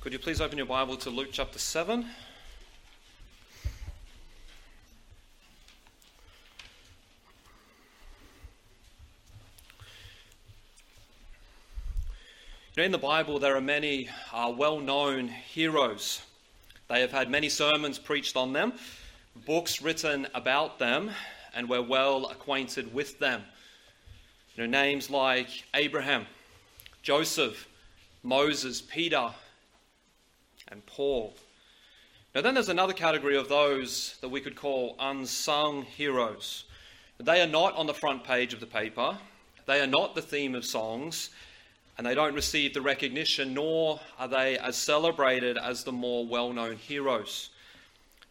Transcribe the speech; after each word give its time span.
Could 0.00 0.14
you 0.14 0.18
please 0.18 0.40
open 0.40 0.56
your 0.56 0.66
Bible 0.66 0.96
to 0.96 1.10
Luke 1.10 1.28
chapter 1.30 1.58
7? 1.58 2.00
You 2.00 2.06
know, 12.78 12.82
in 12.84 12.92
the 12.92 12.96
Bible, 12.96 13.38
there 13.38 13.54
are 13.54 13.60
many 13.60 14.08
uh, 14.32 14.50
well 14.56 14.80
known 14.80 15.28
heroes. 15.28 16.22
They 16.88 17.02
have 17.02 17.12
had 17.12 17.28
many 17.30 17.50
sermons 17.50 17.98
preached 17.98 18.38
on 18.38 18.54
them, 18.54 18.72
books 19.44 19.82
written 19.82 20.26
about 20.32 20.78
them, 20.78 21.10
and 21.54 21.68
we're 21.68 21.82
well 21.82 22.30
acquainted 22.30 22.94
with 22.94 23.18
them. 23.18 23.42
You 24.56 24.62
know, 24.62 24.70
names 24.70 25.10
like 25.10 25.50
Abraham, 25.74 26.24
Joseph, 27.02 27.68
Moses, 28.22 28.80
Peter, 28.80 29.34
and 30.70 30.84
Paul. 30.86 31.34
Now, 32.34 32.42
then 32.42 32.54
there's 32.54 32.68
another 32.68 32.92
category 32.92 33.36
of 33.36 33.48
those 33.48 34.16
that 34.20 34.28
we 34.28 34.40
could 34.40 34.54
call 34.54 34.94
unsung 35.00 35.82
heroes. 35.82 36.64
They 37.18 37.42
are 37.42 37.46
not 37.46 37.74
on 37.74 37.86
the 37.86 37.94
front 37.94 38.24
page 38.24 38.54
of 38.54 38.60
the 38.60 38.66
paper, 38.66 39.18
they 39.66 39.80
are 39.80 39.86
not 39.86 40.14
the 40.14 40.22
theme 40.22 40.54
of 40.54 40.64
songs, 40.64 41.30
and 41.98 42.06
they 42.06 42.14
don't 42.14 42.34
receive 42.34 42.72
the 42.72 42.80
recognition, 42.80 43.52
nor 43.52 44.00
are 44.18 44.28
they 44.28 44.56
as 44.58 44.76
celebrated 44.76 45.58
as 45.58 45.84
the 45.84 45.92
more 45.92 46.24
well 46.24 46.52
known 46.52 46.76
heroes. 46.76 47.50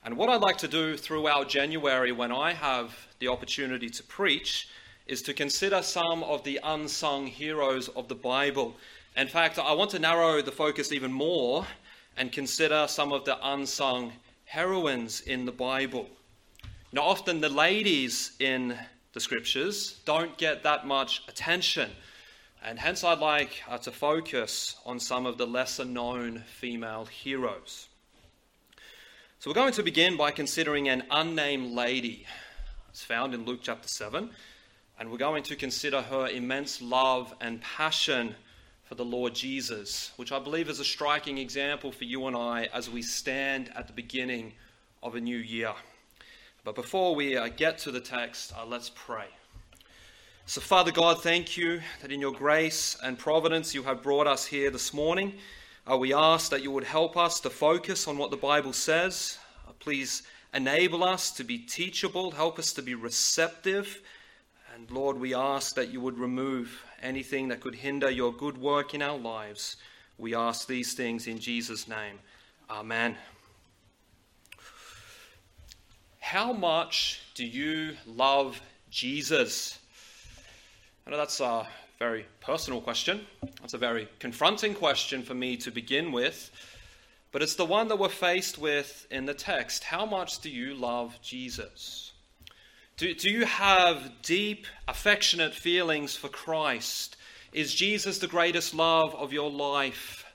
And 0.04 0.16
what 0.16 0.30
I'd 0.30 0.42
like 0.42 0.58
to 0.60 0.68
do 0.68 0.96
throughout 0.96 1.50
January 1.50 2.12
when 2.12 2.32
I 2.32 2.54
have 2.54 2.96
the 3.20 3.28
opportunity 3.28 3.90
to 3.90 4.04
preach 4.04 4.70
is 5.08 5.22
to 5.24 5.34
consider 5.34 5.82
some 5.82 6.24
of 6.24 6.44
the 6.44 6.60
unsung 6.64 7.28
heroes 7.28 7.90
of 7.90 8.08
the 8.08 8.16
Bible. 8.16 8.76
In 9.18 9.28
fact, 9.28 9.60
I 9.60 9.74
want 9.74 9.92
to 9.92 10.00
narrow 10.00 10.42
the 10.42 10.52
focus 10.52 10.92
even 10.92 11.12
more 11.12 11.68
and 12.18 12.32
consider 12.32 12.86
some 12.88 13.12
of 13.12 13.26
the 13.26 13.38
unsung 13.42 14.14
heroines 14.46 15.22
in 15.22 15.46
the 15.46 15.52
Bible. 15.52 16.10
Now, 16.92 17.04
often 17.04 17.40
the 17.40 17.50
ladies 17.50 18.32
in 18.40 18.78
the 19.14 19.20
scriptures 19.20 20.00
don't 20.06 20.38
get 20.38 20.64
that 20.64 20.88
much 20.88 21.22
attention, 21.28 21.92
and 22.64 22.80
hence 22.80 23.04
I'd 23.04 23.20
like 23.20 23.62
uh, 23.70 23.78
to 23.80 23.92
focus 23.92 24.76
on 24.86 25.00
some 25.00 25.26
of 25.26 25.38
the 25.38 25.46
lesser 25.46 25.86
known 25.86 26.44
female 26.60 27.06
heroes. 27.06 27.88
So, 29.40 29.50
we're 29.50 29.56
going 29.56 29.74
to 29.74 29.84
begin 29.84 30.18
by 30.18 30.32
considering 30.32 30.90
an 30.90 31.04
unnamed 31.12 31.72
lady. 31.72 32.26
It's 32.90 33.04
found 33.04 33.36
in 33.36 33.46
Luke 33.46 33.60
chapter 33.62 33.88
7, 33.88 34.30
and 35.00 35.12
we're 35.12 35.18
going 35.18 35.44
to 35.44 35.56
consider 35.56 36.02
her 36.02 36.28
immense 36.28 36.82
love 36.82 37.34
and 37.40 37.62
passion 37.62 38.36
for 38.90 38.96
the 38.96 39.06
Lord 39.06 39.36
Jesus, 39.36 40.12
which 40.16 40.32
I 40.32 40.40
believe 40.40 40.68
is 40.68 40.80
a 40.80 40.84
striking 40.84 41.38
example 41.38 41.92
for 41.92 42.06
you 42.06 42.26
and 42.26 42.36
I 42.36 42.70
as 42.74 42.90
we 42.90 43.04
stand 43.04 43.70
at 43.76 43.86
the 43.86 43.94
beginning 43.94 44.54
of 45.04 45.14
a 45.14 45.22
new 45.22 45.38
year. 45.38 45.74
But 46.64 46.74
before 46.74 47.14
we 47.14 47.38
uh, 47.38 47.50
get 47.50 47.78
to 47.80 47.92
the 47.92 48.00
text, 48.00 48.52
uh, 48.58 48.66
let's 48.66 48.90
pray. 48.90 49.28
So, 50.48 50.60
Father 50.60 50.92
God, 50.92 51.22
thank 51.22 51.56
you 51.56 51.82
that 52.02 52.12
in 52.12 52.20
your 52.20 52.32
grace 52.32 52.98
and 53.04 53.16
providence 53.16 53.76
you 53.76 53.84
have 53.84 54.02
brought 54.02 54.26
us 54.26 54.48
here 54.48 54.72
this 54.72 54.92
morning. 54.92 55.36
Uh, 55.86 55.96
we 55.96 56.12
ask 56.12 56.50
that 56.50 56.64
you 56.64 56.72
would 56.72 56.84
help 56.84 57.16
us 57.16 57.40
to 57.42 57.52
focus 57.52 58.08
on 58.08 58.18
what 58.18 58.32
the 58.32 58.38
Bible 58.38 58.74
says. 58.74 59.38
Uh, 59.68 59.74
please 59.78 60.24
enable 60.52 61.04
us 61.04 61.30
to 61.34 61.44
be 61.44 61.60
teachable, 61.60 62.32
help 62.32 62.58
us 62.58 62.74
to 62.74 62.82
be 62.82 62.96
receptive. 62.96 64.02
And 64.80 64.90
Lord, 64.92 65.20
we 65.20 65.34
ask 65.34 65.76
that 65.76 65.90
you 65.90 66.00
would 66.00 66.18
remove 66.18 66.86
anything 67.02 67.50
that 67.50 67.60
could 67.60 67.76
hinder 67.76 68.10
your 68.10 68.32
good 68.32 68.58
work 68.58 68.94
in 68.94 69.02
our 69.02 69.18
lives. 69.18 69.76
We 70.18 70.34
ask 70.34 70.68
these 70.68 70.94
things 70.94 71.28
in 71.28 71.38
Jesus' 71.38 71.86
name. 71.86 72.18
Amen. 72.70 73.18
How 76.22 76.54
much 76.54 77.20
do 77.36 77.46
you 77.46 77.98
love 78.08 78.62
Jesus? 78.90 79.78
I 81.06 81.10
know 81.10 81.18
that's 81.18 81.42
a 81.42 81.68
very 81.98 82.26
personal 82.40 82.80
question. 82.80 83.28
That's 83.60 83.74
a 83.74 83.78
very 83.78 84.08
confronting 84.20 84.76
question 84.76 85.24
for 85.24 85.34
me 85.34 85.58
to 85.58 85.72
begin 85.72 86.14
with. 86.14 86.52
But 87.34 87.42
it's 87.42 87.56
the 87.56 87.66
one 87.66 87.90
that 87.90 88.00
we're 88.00 88.08
faced 88.08 88.58
with 88.58 89.08
in 89.12 89.26
the 89.26 89.34
text. 89.34 89.84
How 89.84 90.06
much 90.06 90.40
do 90.40 90.50
you 90.50 90.74
love 90.74 91.20
Jesus? 91.22 92.09
Do, 93.00 93.14
do 93.14 93.30
you 93.30 93.46
have 93.46 94.12
deep, 94.24 94.68
affectionate 94.86 95.54
feelings 95.54 96.18
for 96.18 96.28
Christ? 96.28 97.16
Is 97.54 97.74
Jesus 97.74 98.18
the 98.18 98.28
greatest 98.28 98.74
love 98.74 99.16
of 99.16 99.32
your 99.32 99.50
life? 99.50 100.26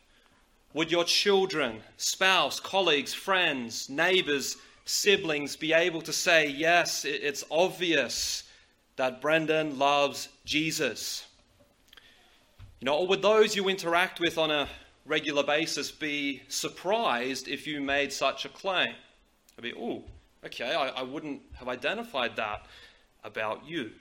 Would 0.73 0.91
your 0.91 1.05
children, 1.05 1.83
spouse, 1.99 2.61
colleagues, 2.61 3.13
friends, 3.13 3.91
neighbors, 3.91 4.57
siblings 4.87 5.57
be 5.57 5.75
able 5.75 6.01
to 6.01 6.13
say, 6.15 6.49
Yes, 6.49 7.05
it's 7.05 7.45
obvious 7.51 8.45
that 8.97 9.21
Brendan 9.21 9.79
loves 9.79 10.31
Jesus? 10.47 11.27
You 12.81 12.87
know, 12.87 12.97
or 12.97 13.07
would 13.09 13.21
those 13.21 13.55
you 13.55 13.69
interact 13.69 14.21
with 14.21 14.39
on 14.39 14.51
a 14.51 14.71
regular 15.05 15.43
basis 15.43 15.91
be 15.91 16.41
surprised 16.49 17.47
if 17.47 17.67
you 17.67 17.83
made 17.83 18.11
such 18.11 18.47
a 18.47 18.49
claim? 18.49 18.95
I'd 19.59 19.65
be, 19.65 19.75
oh, 19.75 20.05
Okay, 20.47 20.75
I, 20.75 20.89
I 20.89 21.03
wouldn't 21.03 21.41
have 21.55 21.69
identified 21.69 22.37
that 22.37 22.67
about 23.25 23.67
you. 23.67 23.93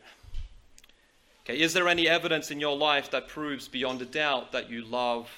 Okay, 1.46 1.60
is 1.60 1.74
there 1.74 1.88
any 1.88 2.08
evidence 2.08 2.52
in 2.52 2.60
your 2.60 2.76
life 2.76 3.12
that 3.12 3.28
proves 3.28 3.68
beyond 3.68 4.02
a 4.02 4.06
doubt 4.06 4.52
that 4.52 4.70
you 4.70 4.84
love 4.84 5.30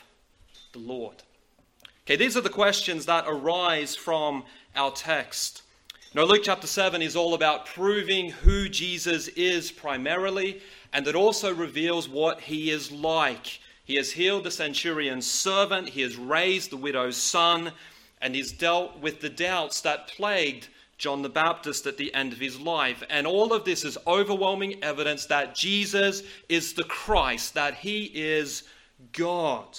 the 0.74 0.80
Lord? 0.80 1.16
Okay, 2.06 2.16
these 2.16 2.36
are 2.36 2.42
the 2.42 2.50
questions 2.50 3.06
that 3.06 3.26
arise 3.28 3.96
from 3.96 4.46
our 4.76 4.92
text. 4.92 5.62
Now, 6.16 6.24
Luke 6.24 6.42
chapter 6.44 6.68
7 6.68 7.02
is 7.02 7.16
all 7.16 7.34
about 7.34 7.66
proving 7.66 8.30
who 8.30 8.70
Jesus 8.70 9.28
is 9.30 9.72
primarily, 9.72 10.62
and 10.94 11.08
it 11.08 11.16
also 11.16 11.54
reveals 11.54 12.08
what 12.10 12.42
he 12.42 12.72
is 12.72 12.92
like. 12.92 13.60
He 13.84 13.96
has 13.96 14.12
healed 14.12 14.44
the 14.44 14.52
centurion's 14.52 15.30
servant, 15.30 15.90
he 15.90 16.02
has 16.02 16.16
raised 16.16 16.72
the 16.72 16.78
widow's 16.78 17.18
son, 17.18 17.72
and 18.22 18.34
he's 18.34 18.52
dealt 18.52 19.00
with 19.00 19.22
the 19.22 19.30
doubts 19.30 19.82
that 19.82 20.08
plagued 20.08 20.70
John 20.98 21.22
the 21.22 21.30
Baptist 21.30 21.86
at 21.86 21.98
the 21.98 22.14
end 22.14 22.34
of 22.34 22.40
his 22.40 22.60
life. 22.60 23.04
And 23.10 23.28
all 23.28 23.54
of 23.54 23.66
this 23.66 23.84
is 23.84 23.98
overwhelming 24.08 24.84
evidence 24.84 25.26
that 25.26 25.56
Jesus 25.56 26.24
is 26.48 26.74
the 26.74 26.84
Christ, 26.84 27.54
that 27.54 27.76
he 27.76 28.06
is 28.14 28.64
God. 29.12 29.78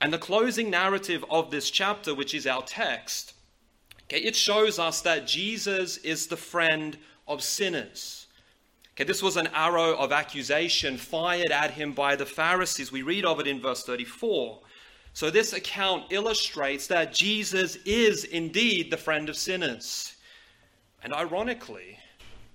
And 0.00 0.12
the 0.12 0.18
closing 0.18 0.70
narrative 0.70 1.24
of 1.30 1.50
this 1.50 1.70
chapter, 1.70 2.14
which 2.14 2.34
is 2.34 2.46
our 2.46 2.62
text, 2.62 3.34
okay, 4.04 4.18
it 4.18 4.36
shows 4.36 4.78
us 4.78 5.00
that 5.02 5.26
Jesus 5.26 5.96
is 5.98 6.26
the 6.26 6.36
friend 6.36 6.96
of 7.26 7.42
sinners. 7.42 8.26
Okay, 8.94 9.04
this 9.04 9.22
was 9.22 9.36
an 9.36 9.48
arrow 9.54 9.96
of 9.96 10.12
accusation 10.12 10.96
fired 10.96 11.50
at 11.50 11.72
him 11.72 11.92
by 11.92 12.14
the 12.14 12.26
Pharisees. 12.26 12.92
We 12.92 13.02
read 13.02 13.24
of 13.24 13.40
it 13.40 13.46
in 13.46 13.60
verse 13.60 13.84
34. 13.84 14.60
So, 15.14 15.30
this 15.30 15.52
account 15.52 16.06
illustrates 16.10 16.86
that 16.86 17.12
Jesus 17.12 17.76
is 17.84 18.24
indeed 18.24 18.90
the 18.90 18.96
friend 18.96 19.28
of 19.28 19.36
sinners. 19.36 20.16
And 21.02 21.12
ironically, 21.12 21.98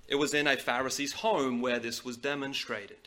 it 0.07 0.15
was 0.15 0.33
in 0.33 0.47
a 0.47 0.57
Pharisee's 0.57 1.13
home 1.13 1.61
where 1.61 1.79
this 1.79 2.03
was 2.03 2.17
demonstrated. 2.17 2.97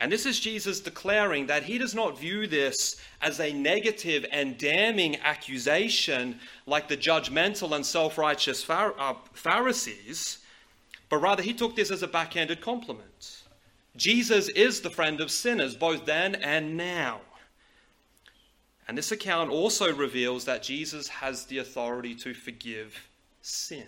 And 0.00 0.10
this 0.10 0.24
is 0.24 0.40
Jesus 0.40 0.80
declaring 0.80 1.46
that 1.46 1.62
he 1.62 1.76
does 1.76 1.94
not 1.94 2.18
view 2.18 2.46
this 2.46 2.96
as 3.20 3.38
a 3.38 3.52
negative 3.52 4.24
and 4.32 4.56
damning 4.56 5.16
accusation 5.20 6.40
like 6.66 6.88
the 6.88 6.96
judgmental 6.96 7.76
and 7.76 7.84
self 7.84 8.16
righteous 8.16 8.68
uh, 8.68 9.14
Pharisees, 9.34 10.38
but 11.10 11.18
rather 11.18 11.42
he 11.42 11.52
took 11.52 11.76
this 11.76 11.90
as 11.90 12.02
a 12.02 12.08
backhanded 12.08 12.62
compliment. 12.62 13.42
Jesus 13.94 14.48
is 14.48 14.80
the 14.80 14.88
friend 14.88 15.20
of 15.20 15.30
sinners, 15.30 15.76
both 15.76 16.06
then 16.06 16.34
and 16.36 16.78
now. 16.78 17.20
And 18.90 18.98
this 18.98 19.12
account 19.12 19.52
also 19.52 19.94
reveals 19.94 20.46
that 20.46 20.64
Jesus 20.64 21.06
has 21.06 21.44
the 21.44 21.58
authority 21.58 22.12
to 22.16 22.34
forgive 22.34 23.08
sin. 23.40 23.86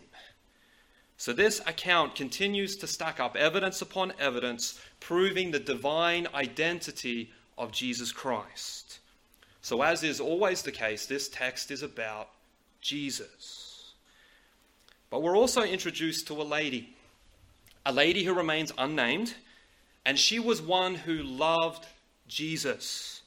So, 1.16 1.32
this 1.32 1.58
account 1.66 2.14
continues 2.14 2.76
to 2.76 2.86
stack 2.86 3.18
up 3.18 3.34
evidence 3.34 3.82
upon 3.82 4.12
evidence, 4.20 4.80
proving 5.00 5.50
the 5.50 5.58
divine 5.58 6.28
identity 6.32 7.32
of 7.58 7.72
Jesus 7.72 8.12
Christ. 8.12 9.00
So, 9.60 9.82
as 9.82 10.04
is 10.04 10.20
always 10.20 10.62
the 10.62 10.70
case, 10.70 11.06
this 11.06 11.28
text 11.28 11.72
is 11.72 11.82
about 11.82 12.28
Jesus. 12.80 13.94
But 15.10 15.24
we're 15.24 15.36
also 15.36 15.62
introduced 15.62 16.28
to 16.28 16.40
a 16.40 16.44
lady, 16.44 16.94
a 17.84 17.92
lady 17.92 18.22
who 18.22 18.34
remains 18.34 18.70
unnamed, 18.78 19.34
and 20.06 20.16
she 20.16 20.38
was 20.38 20.62
one 20.62 20.94
who 20.94 21.24
loved 21.24 21.88
Jesus. 22.28 23.21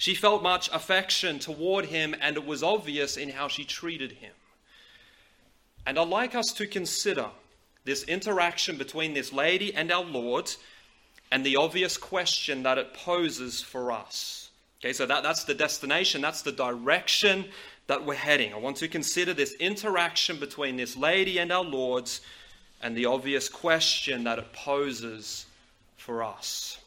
She 0.00 0.14
felt 0.14 0.42
much 0.42 0.70
affection 0.72 1.38
toward 1.40 1.84
him, 1.84 2.16
and 2.22 2.38
it 2.38 2.46
was 2.46 2.62
obvious 2.62 3.18
in 3.18 3.28
how 3.28 3.48
she 3.48 3.64
treated 3.64 4.12
him. 4.12 4.32
And 5.86 5.98
I'd 5.98 6.08
like 6.08 6.34
us 6.34 6.54
to 6.54 6.66
consider 6.66 7.26
this 7.84 8.04
interaction 8.04 8.78
between 8.78 9.12
this 9.12 9.30
lady 9.30 9.74
and 9.74 9.92
our 9.92 10.02
Lord 10.02 10.50
and 11.30 11.44
the 11.44 11.56
obvious 11.56 11.98
question 11.98 12.62
that 12.62 12.78
it 12.78 12.94
poses 12.94 13.60
for 13.60 13.92
us. 13.92 14.48
Okay, 14.80 14.94
so 14.94 15.04
that, 15.04 15.22
that's 15.22 15.44
the 15.44 15.52
destination, 15.52 16.22
that's 16.22 16.40
the 16.40 16.52
direction 16.52 17.44
that 17.86 18.02
we're 18.02 18.14
heading. 18.14 18.54
I 18.54 18.56
want 18.56 18.78
to 18.78 18.88
consider 18.88 19.34
this 19.34 19.52
interaction 19.56 20.38
between 20.38 20.76
this 20.76 20.96
lady 20.96 21.38
and 21.38 21.52
our 21.52 21.62
Lord's 21.62 22.22
and 22.80 22.96
the 22.96 23.04
obvious 23.04 23.50
question 23.50 24.24
that 24.24 24.38
it 24.38 24.50
poses 24.54 25.44
for 25.98 26.22
us. 26.22 26.78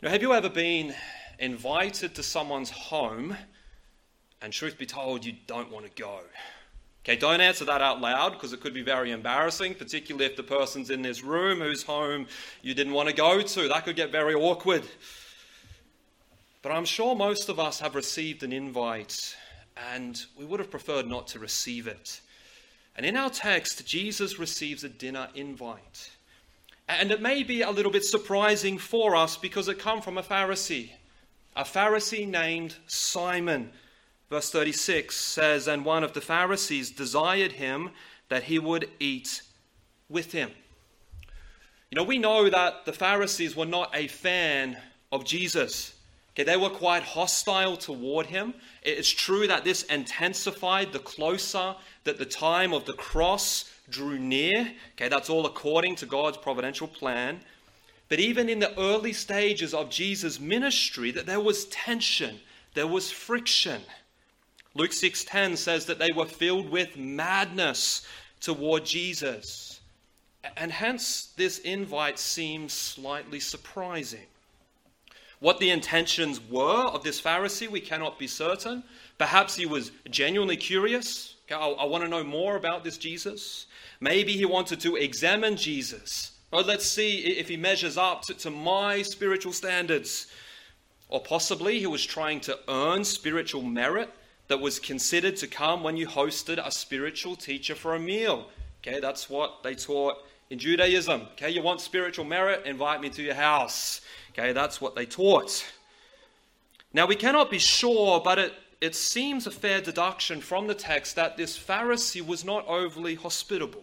Know, 0.00 0.10
have 0.10 0.22
you 0.22 0.34
ever 0.34 0.50
been 0.50 0.94
invited 1.38 2.14
to 2.14 2.22
someone's 2.22 2.70
home 2.70 3.36
and, 4.40 4.52
truth 4.52 4.78
be 4.78 4.86
told, 4.86 5.24
you 5.24 5.34
don't 5.46 5.70
want 5.70 5.86
to 5.86 6.02
go? 6.02 6.20
Okay, 7.04 7.16
don't 7.16 7.40
answer 7.40 7.66
that 7.66 7.82
out 7.82 8.00
loud 8.00 8.32
because 8.32 8.52
it 8.52 8.60
could 8.60 8.72
be 8.72 8.82
very 8.82 9.10
embarrassing, 9.10 9.74
particularly 9.74 10.24
if 10.24 10.36
the 10.36 10.42
person's 10.42 10.88
in 10.88 11.02
this 11.02 11.22
room 11.22 11.60
whose 11.60 11.82
home 11.82 12.26
you 12.62 12.72
didn't 12.72 12.94
want 12.94 13.08
to 13.10 13.14
go 13.14 13.42
to. 13.42 13.68
That 13.68 13.84
could 13.84 13.96
get 13.96 14.10
very 14.10 14.34
awkward. 14.34 14.84
But 16.62 16.72
I'm 16.72 16.86
sure 16.86 17.14
most 17.14 17.50
of 17.50 17.60
us 17.60 17.80
have 17.80 17.94
received 17.94 18.42
an 18.42 18.52
invite 18.52 19.36
and 19.92 20.24
we 20.38 20.46
would 20.46 20.60
have 20.60 20.70
preferred 20.70 21.06
not 21.06 21.26
to 21.28 21.38
receive 21.38 21.86
it. 21.86 22.20
And 22.96 23.04
in 23.04 23.16
our 23.16 23.28
text, 23.28 23.86
Jesus 23.86 24.38
receives 24.38 24.84
a 24.84 24.88
dinner 24.88 25.28
invite. 25.34 26.10
And 26.88 27.10
it 27.10 27.20
may 27.20 27.42
be 27.42 27.62
a 27.62 27.70
little 27.70 27.90
bit 27.90 28.04
surprising 28.04 28.78
for 28.78 29.16
us 29.16 29.36
because 29.36 29.68
it 29.68 29.78
comes 29.78 30.04
from 30.04 30.16
a 30.16 30.22
Pharisee, 30.22 30.90
a 31.56 31.64
Pharisee 31.64 32.28
named 32.28 32.76
Simon. 32.86 33.70
Verse 34.30 34.50
36 34.50 35.14
says, 35.16 35.68
And 35.68 35.84
one 35.84 36.02
of 36.02 36.12
the 36.12 36.20
Pharisees 36.20 36.90
desired 36.90 37.52
him 37.52 37.90
that 38.28 38.44
he 38.44 38.58
would 38.58 38.90
eat 38.98 39.42
with 40.08 40.32
him. 40.32 40.50
You 41.90 41.96
know, 41.96 42.04
we 42.04 42.18
know 42.18 42.50
that 42.50 42.84
the 42.86 42.92
Pharisees 42.92 43.54
were 43.54 43.66
not 43.66 43.90
a 43.94 44.08
fan 44.08 44.76
of 45.12 45.24
Jesus. 45.24 45.94
Okay, 46.32 46.42
they 46.42 46.56
were 46.56 46.70
quite 46.70 47.04
hostile 47.04 47.76
toward 47.76 48.26
him. 48.26 48.54
It's 48.82 49.08
true 49.08 49.46
that 49.46 49.62
this 49.62 49.84
intensified 49.84 50.92
the 50.92 50.98
closer 50.98 51.76
that 52.02 52.18
the 52.18 52.24
time 52.24 52.72
of 52.72 52.84
the 52.86 52.94
cross 52.94 53.70
drew 53.88 54.18
near. 54.18 54.72
Okay, 54.94 55.08
that's 55.08 55.30
all 55.30 55.46
according 55.46 55.94
to 55.96 56.06
God's 56.06 56.36
providential 56.36 56.88
plan. 56.88 57.40
But 58.08 58.20
even 58.20 58.48
in 58.48 58.58
the 58.58 58.78
early 58.78 59.12
stages 59.12 59.72
of 59.72 59.90
Jesus' 59.90 60.38
ministry, 60.38 61.10
that 61.12 61.26
there 61.26 61.40
was 61.40 61.64
tension, 61.66 62.40
there 62.74 62.86
was 62.86 63.10
friction. 63.10 63.82
Luke 64.74 64.92
6:10 64.92 65.56
says 65.56 65.86
that 65.86 65.98
they 65.98 66.12
were 66.12 66.26
filled 66.26 66.68
with 66.68 66.96
madness 66.96 68.06
toward 68.40 68.84
Jesus. 68.84 69.80
And 70.56 70.70
hence 70.70 71.32
this 71.36 71.58
invite 71.60 72.18
seems 72.18 72.72
slightly 72.72 73.40
surprising. 73.40 74.26
What 75.40 75.58
the 75.58 75.70
intentions 75.70 76.40
were 76.40 76.86
of 76.86 77.02
this 77.02 77.20
Pharisee, 77.20 77.68
we 77.68 77.80
cannot 77.80 78.18
be 78.18 78.26
certain. 78.26 78.82
Perhaps 79.18 79.56
he 79.56 79.66
was 79.66 79.90
genuinely 80.10 80.56
curious. 80.56 81.34
I, 81.50 81.54
I 81.56 81.84
want 81.84 82.04
to 82.04 82.10
know 82.10 82.24
more 82.24 82.56
about 82.56 82.84
this 82.84 82.98
Jesus. 82.98 83.66
Maybe 84.00 84.32
he 84.32 84.44
wanted 84.44 84.80
to 84.80 84.96
examine 84.96 85.56
Jesus. 85.56 86.32
Or 86.54 86.62
let's 86.62 86.86
see 86.86 87.18
if 87.18 87.48
he 87.48 87.56
measures 87.56 87.98
up 87.98 88.22
to, 88.26 88.34
to 88.34 88.48
my 88.48 89.02
spiritual 89.02 89.52
standards. 89.52 90.28
Or 91.08 91.20
possibly 91.20 91.80
he 91.80 91.88
was 91.88 92.06
trying 92.06 92.38
to 92.42 92.56
earn 92.68 93.02
spiritual 93.02 93.62
merit 93.62 94.08
that 94.46 94.60
was 94.60 94.78
considered 94.78 95.34
to 95.38 95.48
come 95.48 95.82
when 95.82 95.96
you 95.96 96.06
hosted 96.06 96.64
a 96.64 96.70
spiritual 96.70 97.34
teacher 97.34 97.74
for 97.74 97.96
a 97.96 97.98
meal. 97.98 98.50
Okay, 98.80 99.00
that's 99.00 99.28
what 99.28 99.64
they 99.64 99.74
taught 99.74 100.14
in 100.48 100.60
Judaism. 100.60 101.22
Okay, 101.32 101.50
you 101.50 101.60
want 101.60 101.80
spiritual 101.80 102.24
merit? 102.24 102.64
Invite 102.66 103.00
me 103.00 103.10
to 103.10 103.22
your 103.22 103.34
house. 103.34 104.00
Okay, 104.30 104.52
that's 104.52 104.80
what 104.80 104.94
they 104.94 105.06
taught. 105.06 105.66
Now, 106.92 107.06
we 107.06 107.16
cannot 107.16 107.50
be 107.50 107.58
sure, 107.58 108.20
but 108.20 108.38
it, 108.38 108.52
it 108.80 108.94
seems 108.94 109.48
a 109.48 109.50
fair 109.50 109.80
deduction 109.80 110.40
from 110.40 110.68
the 110.68 110.74
text 110.76 111.16
that 111.16 111.36
this 111.36 111.58
Pharisee 111.58 112.24
was 112.24 112.44
not 112.44 112.64
overly 112.68 113.16
hospitable. 113.16 113.82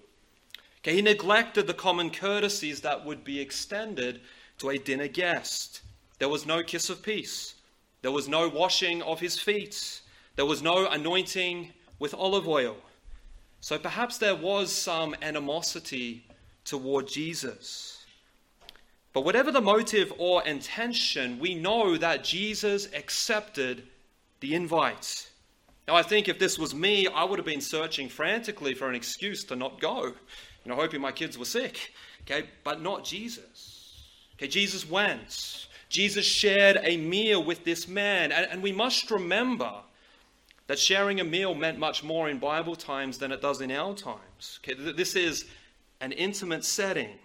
Okay, 0.84 0.96
he 0.96 1.02
neglected 1.02 1.68
the 1.68 1.74
common 1.76 2.10
courtesies 2.10 2.82
that 2.82 3.06
would 3.06 3.24
be 3.24 3.40
extended 3.40 4.22
to 4.58 4.70
a 4.70 4.80
dinner 4.80 5.08
guest. 5.08 5.82
There 6.18 6.30
was 6.30 6.46
no 6.46 6.64
kiss 6.64 6.90
of 6.90 7.04
peace. 7.04 7.56
There 8.02 8.12
was 8.12 8.28
no 8.28 8.48
washing 8.48 9.04
of 9.04 9.20
his 9.20 9.40
feet. 9.40 10.02
There 10.36 10.46
was 10.46 10.64
no 10.64 10.88
anointing 10.88 11.72
with 12.00 12.16
olive 12.16 12.48
oil. 12.48 12.78
So 13.60 13.78
perhaps 13.78 14.18
there 14.18 14.36
was 14.36 14.72
some 14.72 15.16
animosity 15.22 16.26
toward 16.66 17.08
Jesus. 17.08 18.04
But 19.14 19.26
whatever 19.26 19.52
the 19.52 19.62
motive 19.62 20.12
or 20.18 20.44
intention, 20.44 21.38
we 21.38 21.54
know 21.54 21.96
that 21.98 22.24
Jesus 22.24 22.88
accepted 22.96 23.84
the 24.40 24.56
invite. 24.56 25.30
Now, 25.88 25.96
I 25.96 26.02
think 26.02 26.28
if 26.28 26.40
this 26.40 26.58
was 26.58 26.74
me, 26.74 27.08
I 27.08 27.24
would 27.24 27.38
have 27.38 27.46
been 27.46 27.62
searching 27.62 28.10
frantically 28.10 28.74
for 28.74 28.90
an 28.90 28.96
excuse 28.96 29.44
to 29.46 29.56
not 29.56 29.80
go, 29.80 30.14
you 30.64 30.70
know, 30.70 30.76
hoping 30.76 31.02
my 31.02 31.12
kids 31.12 31.38
were 31.38 31.46
sick. 31.46 31.94
Okay, 32.22 32.48
but 32.64 32.82
not 32.82 33.04
Jesus. 33.04 34.08
Okay, 34.36 34.48
Jesus 34.48 34.90
went. 34.90 35.68
Jesus 35.90 36.26
shared 36.26 36.80
a 36.84 36.98
meal 36.98 37.44
with 37.44 37.66
this 37.66 37.88
man. 37.88 38.32
And, 38.32 38.48
and 38.50 38.64
we 38.64 38.72
must 38.72 39.12
remember 39.12 39.74
that 40.68 40.80
sharing 40.80 41.20
a 41.20 41.24
meal 41.24 41.54
meant 41.54 41.78
much 41.78 42.04
more 42.04 42.30
in 42.30 42.38
Bible 42.38 42.76
times 42.76 43.18
than 43.18 43.32
it 43.32 43.42
does 43.42 43.60
in 43.60 43.72
our 43.72 43.94
times. 43.94 44.60
Okay, 44.64 44.92
this 44.94 45.16
is 45.16 45.46
an 46.00 46.12
intimate 46.12 46.64
setting. 46.64 47.20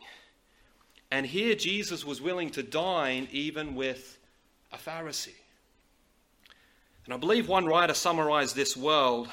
And 1.11 1.25
here 1.25 1.55
Jesus 1.55 2.05
was 2.05 2.21
willing 2.21 2.51
to 2.51 2.63
dine 2.63 3.29
even 3.31 3.75
with 3.75 4.19
a 4.73 4.77
Pharisee. 4.77 5.35
And 7.05 7.15
I 7.15 7.19
believe 7.19 7.49
one 7.49 7.67
writer 7.67 7.95
summarized 7.95 8.57
this 8.57 8.77
well 8.77 9.29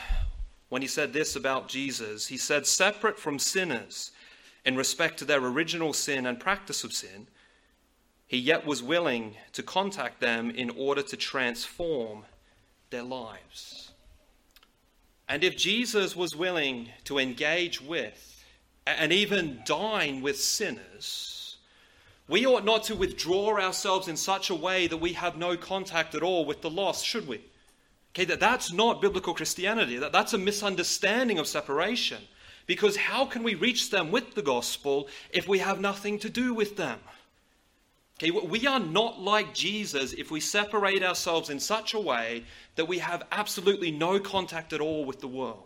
when 0.74 0.82
he 0.82 0.88
said 0.88 1.14
this 1.14 1.36
about 1.36 1.68
Jesus. 1.68 2.26
He 2.26 2.36
said, 2.36 2.66
separate 2.66 3.20
from 3.20 3.38
sinners 3.38 4.10
in 4.66 4.76
respect 4.76 5.20
to 5.20 5.26
their 5.26 5.38
original 5.38 5.94
sin 5.94 6.26
and 6.26 6.40
practice 6.40 6.84
of 6.84 6.94
sin, 6.94 7.28
he 8.26 8.40
yet 8.40 8.66
was 8.66 8.82
willing 8.82 9.36
to 9.52 9.62
contact 9.62 10.20
them 10.20 10.50
in 10.50 10.72
order 10.72 11.04
to 11.04 11.16
transform 11.16 12.26
their 12.90 13.04
lives. 13.04 13.92
And 15.30 15.44
if 15.44 15.56
Jesus 15.56 16.16
was 16.16 16.36
willing 16.36 16.90
to 17.04 17.20
engage 17.20 17.80
with 17.80 18.44
and 18.88 19.14
even 19.14 19.62
dine 19.66 20.24
with 20.24 20.40
sinners, 20.40 21.58
we 22.28 22.48
ought 22.48 22.66
not 22.66 22.86
to 22.86 22.96
withdraw 22.96 23.60
ourselves 23.60 24.08
in 24.08 24.18
such 24.18 24.50
a 24.50 24.56
way 24.56 24.88
that 24.88 24.98
we 24.98 25.14
have 25.14 25.38
no 25.38 25.56
contact 25.56 26.16
at 26.16 26.24
all 26.24 26.46
with 26.46 26.64
the 26.64 26.70
lost, 26.72 27.06
should 27.06 27.28
we? 27.28 27.42
Okay, 28.14 28.26
that, 28.26 28.40
that's 28.40 28.72
not 28.72 29.02
biblical 29.02 29.34
Christianity. 29.34 29.98
That, 29.98 30.12
that's 30.12 30.34
a 30.34 30.38
misunderstanding 30.38 31.40
of 31.40 31.48
separation. 31.48 32.22
Because 32.66 32.96
how 32.96 33.26
can 33.26 33.44
we 33.44 33.56
reach 33.56 33.90
them 33.90 34.12
with 34.12 34.36
the 34.36 34.42
gospel 34.42 35.08
if 35.32 35.48
we 35.48 35.60
have 35.60 35.82
nothing 35.82 36.20
to 36.20 36.30
do 36.30 36.54
with 36.54 36.78
them? 36.78 37.00
Okay, 38.18 38.30
we 38.30 38.68
are 38.68 38.80
not 38.80 39.20
like 39.20 39.54
Jesus 39.54 40.14
if 40.14 40.30
we 40.30 40.40
separate 40.40 41.04
ourselves 41.04 41.50
in 41.50 41.60
such 41.60 41.94
a 41.94 42.00
way 42.00 42.46
that 42.76 42.88
we 42.88 43.00
have 43.00 43.24
absolutely 43.32 43.92
no 43.92 44.20
contact 44.20 44.72
at 44.72 44.80
all 44.80 45.04
with 45.04 45.20
the 45.20 45.28
world. 45.28 45.64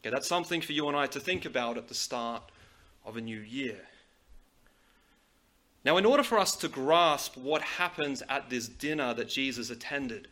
Okay, 0.00 0.10
that's 0.10 0.26
something 0.26 0.60
for 0.60 0.72
you 0.72 0.88
and 0.88 0.96
I 0.96 1.06
to 1.08 1.20
think 1.20 1.44
about 1.44 1.76
at 1.76 1.88
the 1.88 1.94
start 1.94 2.42
of 3.04 3.16
a 3.16 3.20
new 3.20 3.38
year. 3.40 3.80
Now, 5.84 5.98
in 5.98 6.06
order 6.06 6.24
for 6.24 6.38
us 6.38 6.56
to 6.56 6.68
grasp 6.68 7.36
what 7.36 7.62
happens 7.62 8.22
at 8.28 8.50
this 8.50 8.66
dinner 8.66 9.14
that 9.14 9.28
Jesus 9.28 9.70
attended, 9.70 10.26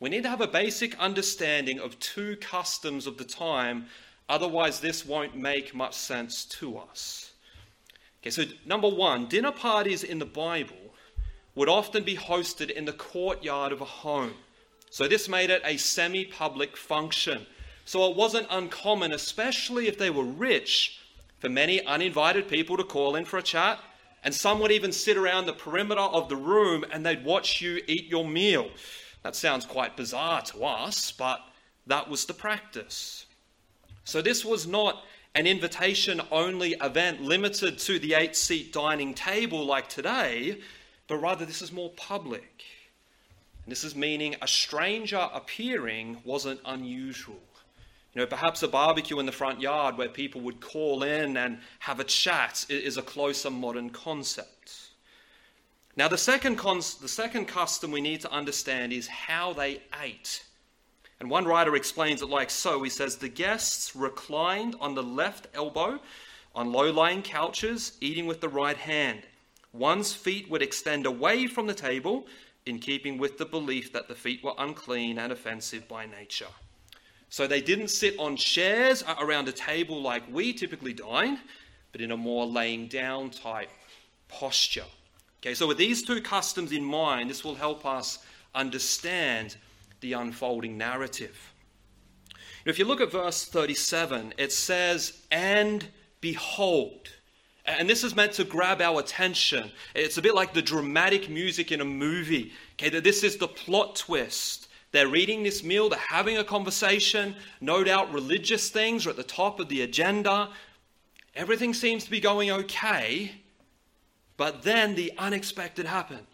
we 0.00 0.08
need 0.08 0.22
to 0.22 0.28
have 0.30 0.40
a 0.40 0.46
basic 0.46 0.98
understanding 0.98 1.78
of 1.78 1.98
two 2.00 2.36
customs 2.36 3.06
of 3.06 3.18
the 3.18 3.24
time, 3.24 3.86
otherwise, 4.28 4.80
this 4.80 5.04
won't 5.06 5.36
make 5.36 5.74
much 5.74 5.94
sense 5.94 6.44
to 6.46 6.78
us. 6.78 7.32
Okay, 8.22 8.30
so 8.30 8.44
number 8.66 8.88
one, 8.88 9.26
dinner 9.26 9.52
parties 9.52 10.02
in 10.02 10.18
the 10.18 10.26
Bible 10.26 10.76
would 11.54 11.68
often 11.68 12.02
be 12.02 12.16
hosted 12.16 12.70
in 12.70 12.84
the 12.84 12.92
courtyard 12.92 13.72
of 13.72 13.80
a 13.80 13.84
home. 13.84 14.32
So 14.90 15.06
this 15.06 15.28
made 15.28 15.50
it 15.50 15.62
a 15.64 15.76
semi 15.76 16.24
public 16.24 16.76
function. 16.76 17.46
So 17.84 18.10
it 18.10 18.16
wasn't 18.16 18.46
uncommon, 18.50 19.12
especially 19.12 19.86
if 19.86 19.98
they 19.98 20.10
were 20.10 20.24
rich, 20.24 21.00
for 21.38 21.48
many 21.48 21.84
uninvited 21.84 22.48
people 22.48 22.76
to 22.76 22.84
call 22.84 23.16
in 23.16 23.24
for 23.24 23.38
a 23.38 23.42
chat 23.42 23.80
and 24.22 24.34
some 24.34 24.60
would 24.60 24.70
even 24.70 24.92
sit 24.92 25.16
around 25.16 25.46
the 25.46 25.52
perimeter 25.52 26.00
of 26.00 26.28
the 26.28 26.36
room 26.36 26.84
and 26.90 27.04
they'd 27.04 27.24
watch 27.24 27.60
you 27.60 27.80
eat 27.86 28.06
your 28.06 28.26
meal. 28.26 28.68
That 29.22 29.36
sounds 29.36 29.66
quite 29.66 29.96
bizarre 29.96 30.42
to 30.42 30.64
us, 30.64 31.12
but 31.12 31.40
that 31.86 32.08
was 32.08 32.24
the 32.24 32.34
practice. 32.34 33.26
So 34.04 34.22
this 34.22 34.44
was 34.44 34.66
not 34.66 35.04
an 35.34 35.46
invitation 35.46 36.20
only 36.30 36.72
event 36.80 37.22
limited 37.22 37.78
to 37.78 37.98
the 37.98 38.14
eight 38.14 38.34
seat 38.34 38.72
dining 38.72 39.14
table 39.14 39.64
like 39.64 39.88
today, 39.88 40.58
but 41.06 41.18
rather 41.18 41.44
this 41.44 41.62
is 41.62 41.70
more 41.70 41.90
public. 41.90 42.64
And 43.64 43.70
this 43.70 43.84
is 43.84 43.94
meaning 43.94 44.36
a 44.40 44.48
stranger 44.48 45.28
appearing 45.32 46.18
wasn't 46.24 46.60
unusual. 46.64 47.40
You 48.14 48.22
know, 48.22 48.26
perhaps 48.26 48.62
a 48.64 48.68
barbecue 48.68 49.20
in 49.20 49.26
the 49.26 49.32
front 49.32 49.60
yard 49.60 49.96
where 49.96 50.08
people 50.08 50.40
would 50.40 50.60
call 50.60 51.04
in 51.04 51.36
and 51.36 51.60
have 51.78 52.00
a 52.00 52.04
chat 52.04 52.66
is 52.68 52.96
a 52.96 53.02
closer 53.02 53.50
modern 53.50 53.90
concept. 53.90 54.79
Now, 56.00 56.08
the 56.08 56.16
second, 56.16 56.56
cons- 56.56 56.94
the 56.94 57.08
second 57.08 57.44
custom 57.44 57.90
we 57.90 58.00
need 58.00 58.22
to 58.22 58.32
understand 58.32 58.90
is 58.90 59.06
how 59.06 59.52
they 59.52 59.82
ate. 60.02 60.42
And 61.20 61.28
one 61.28 61.44
writer 61.44 61.76
explains 61.76 62.22
it 62.22 62.30
like 62.30 62.48
so 62.48 62.82
he 62.82 62.88
says, 62.88 63.16
The 63.16 63.28
guests 63.28 63.94
reclined 63.94 64.76
on 64.80 64.94
the 64.94 65.02
left 65.02 65.48
elbow 65.52 66.00
on 66.54 66.72
low 66.72 66.90
lying 66.90 67.20
couches, 67.20 67.98
eating 68.00 68.26
with 68.26 68.40
the 68.40 68.48
right 68.48 68.78
hand. 68.78 69.24
One's 69.74 70.14
feet 70.14 70.48
would 70.48 70.62
extend 70.62 71.04
away 71.04 71.46
from 71.46 71.66
the 71.66 71.74
table, 71.74 72.26
in 72.64 72.78
keeping 72.78 73.18
with 73.18 73.36
the 73.36 73.44
belief 73.44 73.92
that 73.92 74.08
the 74.08 74.14
feet 74.14 74.42
were 74.42 74.54
unclean 74.56 75.18
and 75.18 75.30
offensive 75.30 75.86
by 75.86 76.06
nature. 76.06 76.54
So 77.28 77.46
they 77.46 77.60
didn't 77.60 77.88
sit 77.88 78.18
on 78.18 78.36
chairs 78.36 79.04
around 79.20 79.48
a 79.48 79.52
table 79.52 80.00
like 80.00 80.22
we 80.32 80.54
typically 80.54 80.94
dine, 80.94 81.40
but 81.92 82.00
in 82.00 82.10
a 82.10 82.16
more 82.16 82.46
laying 82.46 82.88
down 82.88 83.28
type 83.28 83.68
posture. 84.28 84.86
Okay, 85.40 85.54
so 85.54 85.66
with 85.66 85.78
these 85.78 86.02
two 86.02 86.20
customs 86.20 86.72
in 86.72 86.84
mind, 86.84 87.30
this 87.30 87.44
will 87.44 87.54
help 87.54 87.86
us 87.86 88.18
understand 88.54 89.56
the 90.00 90.12
unfolding 90.12 90.76
narrative. 90.76 91.52
If 92.66 92.78
you 92.78 92.84
look 92.84 93.00
at 93.00 93.10
verse 93.10 93.46
37, 93.46 94.34
it 94.36 94.52
says, 94.52 95.22
And 95.30 95.86
behold. 96.20 97.08
And 97.64 97.88
this 97.88 98.04
is 98.04 98.14
meant 98.14 98.32
to 98.32 98.44
grab 98.44 98.82
our 98.82 99.00
attention. 99.00 99.70
It's 99.94 100.18
a 100.18 100.22
bit 100.22 100.34
like 100.34 100.52
the 100.52 100.60
dramatic 100.60 101.30
music 101.30 101.72
in 101.72 101.80
a 101.80 101.84
movie. 101.86 102.52
Okay, 102.74 102.90
that 102.90 103.04
this 103.04 103.22
is 103.22 103.36
the 103.36 103.48
plot 103.48 103.96
twist. 103.96 104.68
They're 104.92 105.14
eating 105.14 105.42
this 105.42 105.62
meal, 105.62 105.88
they're 105.88 105.98
having 105.98 106.36
a 106.36 106.44
conversation. 106.44 107.36
No 107.60 107.84
doubt 107.84 108.12
religious 108.12 108.70
things 108.70 109.06
are 109.06 109.10
at 109.10 109.16
the 109.16 109.22
top 109.22 109.60
of 109.60 109.68
the 109.68 109.82
agenda. 109.82 110.50
Everything 111.34 111.72
seems 111.72 112.04
to 112.04 112.10
be 112.10 112.20
going 112.20 112.50
okay. 112.50 113.32
But 114.40 114.62
then 114.62 114.94
the 114.94 115.12
unexpected 115.18 115.84
happened. 115.84 116.26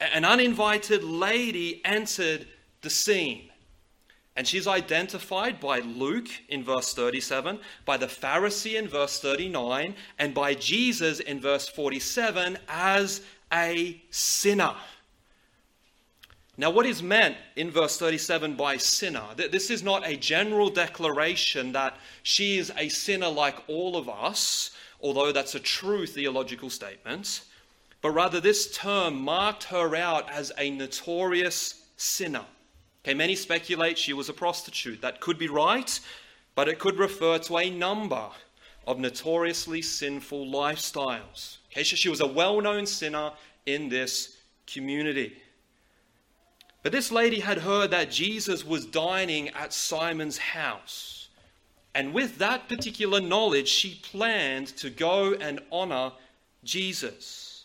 An 0.00 0.24
uninvited 0.24 1.02
lady 1.02 1.84
entered 1.84 2.46
the 2.82 2.88
scene. 2.88 3.50
And 4.36 4.46
she's 4.46 4.68
identified 4.68 5.58
by 5.58 5.80
Luke 5.80 6.28
in 6.48 6.62
verse 6.62 6.94
37, 6.94 7.58
by 7.84 7.96
the 7.96 8.06
Pharisee 8.06 8.78
in 8.78 8.86
verse 8.86 9.18
39, 9.18 9.96
and 10.20 10.34
by 10.34 10.54
Jesus 10.54 11.18
in 11.18 11.40
verse 11.40 11.66
47 11.66 12.56
as 12.68 13.22
a 13.52 14.00
sinner. 14.10 14.76
Now, 16.56 16.70
what 16.70 16.86
is 16.86 17.02
meant 17.02 17.36
in 17.56 17.72
verse 17.72 17.98
37 17.98 18.54
by 18.54 18.76
sinner? 18.76 19.24
This 19.34 19.70
is 19.70 19.82
not 19.82 20.06
a 20.06 20.16
general 20.16 20.70
declaration 20.70 21.72
that 21.72 21.96
she 22.22 22.56
is 22.56 22.70
a 22.76 22.88
sinner 22.88 23.30
like 23.30 23.56
all 23.66 23.96
of 23.96 24.08
us, 24.08 24.70
although 25.02 25.32
that's 25.32 25.54
a 25.54 25.60
true 25.60 26.06
theological 26.06 26.70
statement, 26.70 27.42
but 28.02 28.10
rather 28.10 28.40
this 28.40 28.74
term 28.74 29.20
marked 29.20 29.64
her 29.64 29.94
out 29.94 30.30
as 30.30 30.52
a 30.58 30.70
notorious 30.70 31.86
sinner. 31.96 32.44
Okay, 33.04 33.14
many 33.14 33.34
speculate 33.34 33.98
she 33.98 34.12
was 34.12 34.28
a 34.28 34.32
prostitute. 34.32 35.00
That 35.02 35.20
could 35.20 35.38
be 35.38 35.48
right, 35.48 36.00
but 36.54 36.68
it 36.68 36.78
could 36.78 36.98
refer 36.98 37.38
to 37.38 37.58
a 37.58 37.70
number 37.70 38.28
of 38.86 38.98
notoriously 38.98 39.82
sinful 39.82 40.46
lifestyles. 40.46 41.58
Okay, 41.70 41.84
so 41.84 41.96
she 41.96 42.08
was 42.08 42.20
a 42.20 42.26
well 42.26 42.60
known 42.60 42.86
sinner 42.86 43.32
in 43.66 43.88
this 43.88 44.36
community. 44.66 45.36
But 46.82 46.92
this 46.92 47.12
lady 47.12 47.40
had 47.40 47.58
heard 47.58 47.90
that 47.90 48.10
Jesus 48.10 48.64
was 48.64 48.86
dining 48.86 49.50
at 49.50 49.72
Simon's 49.72 50.38
house. 50.38 51.19
And 51.94 52.14
with 52.14 52.38
that 52.38 52.68
particular 52.68 53.20
knowledge, 53.20 53.68
she 53.68 54.00
planned 54.02 54.68
to 54.78 54.90
go 54.90 55.34
and 55.34 55.60
honor 55.72 56.12
Jesus. 56.62 57.64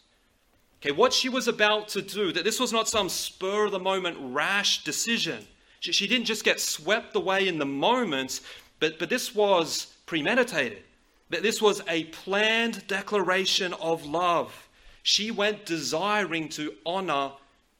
Okay, 0.82 0.92
what 0.92 1.14
she 1.14 1.30
was 1.30 1.48
about 1.48 1.88
to 1.90 2.02
do, 2.02 2.32
that 2.32 2.44
this 2.44 2.60
was 2.60 2.74
not 2.74 2.88
some 2.88 3.10
spur 3.10 3.66
of 3.66 3.72
the 3.72 3.80
moment 3.80 4.18
rash 4.20 4.84
decision. 4.84 5.46
She, 5.80 5.92
she 5.92 6.08
didn't 6.08 6.26
just 6.26 6.44
get 6.44 6.60
swept 6.60 7.16
away 7.16 7.48
in 7.48 7.60
the 7.60 7.66
moment, 7.66 8.42
but, 8.80 9.00
but 9.00 9.10
this 9.10 9.34
was 9.34 9.88
premeditated. 10.06 10.84
That 11.30 11.44
this 11.44 11.62
was 11.62 11.82
a 11.88 12.06
planned 12.06 12.86
declaration 12.88 13.74
of 13.74 14.06
love. 14.06 14.70
She 15.02 15.32
went 15.32 15.66
desiring 15.66 16.50
to 16.50 16.74
honor 16.86 17.32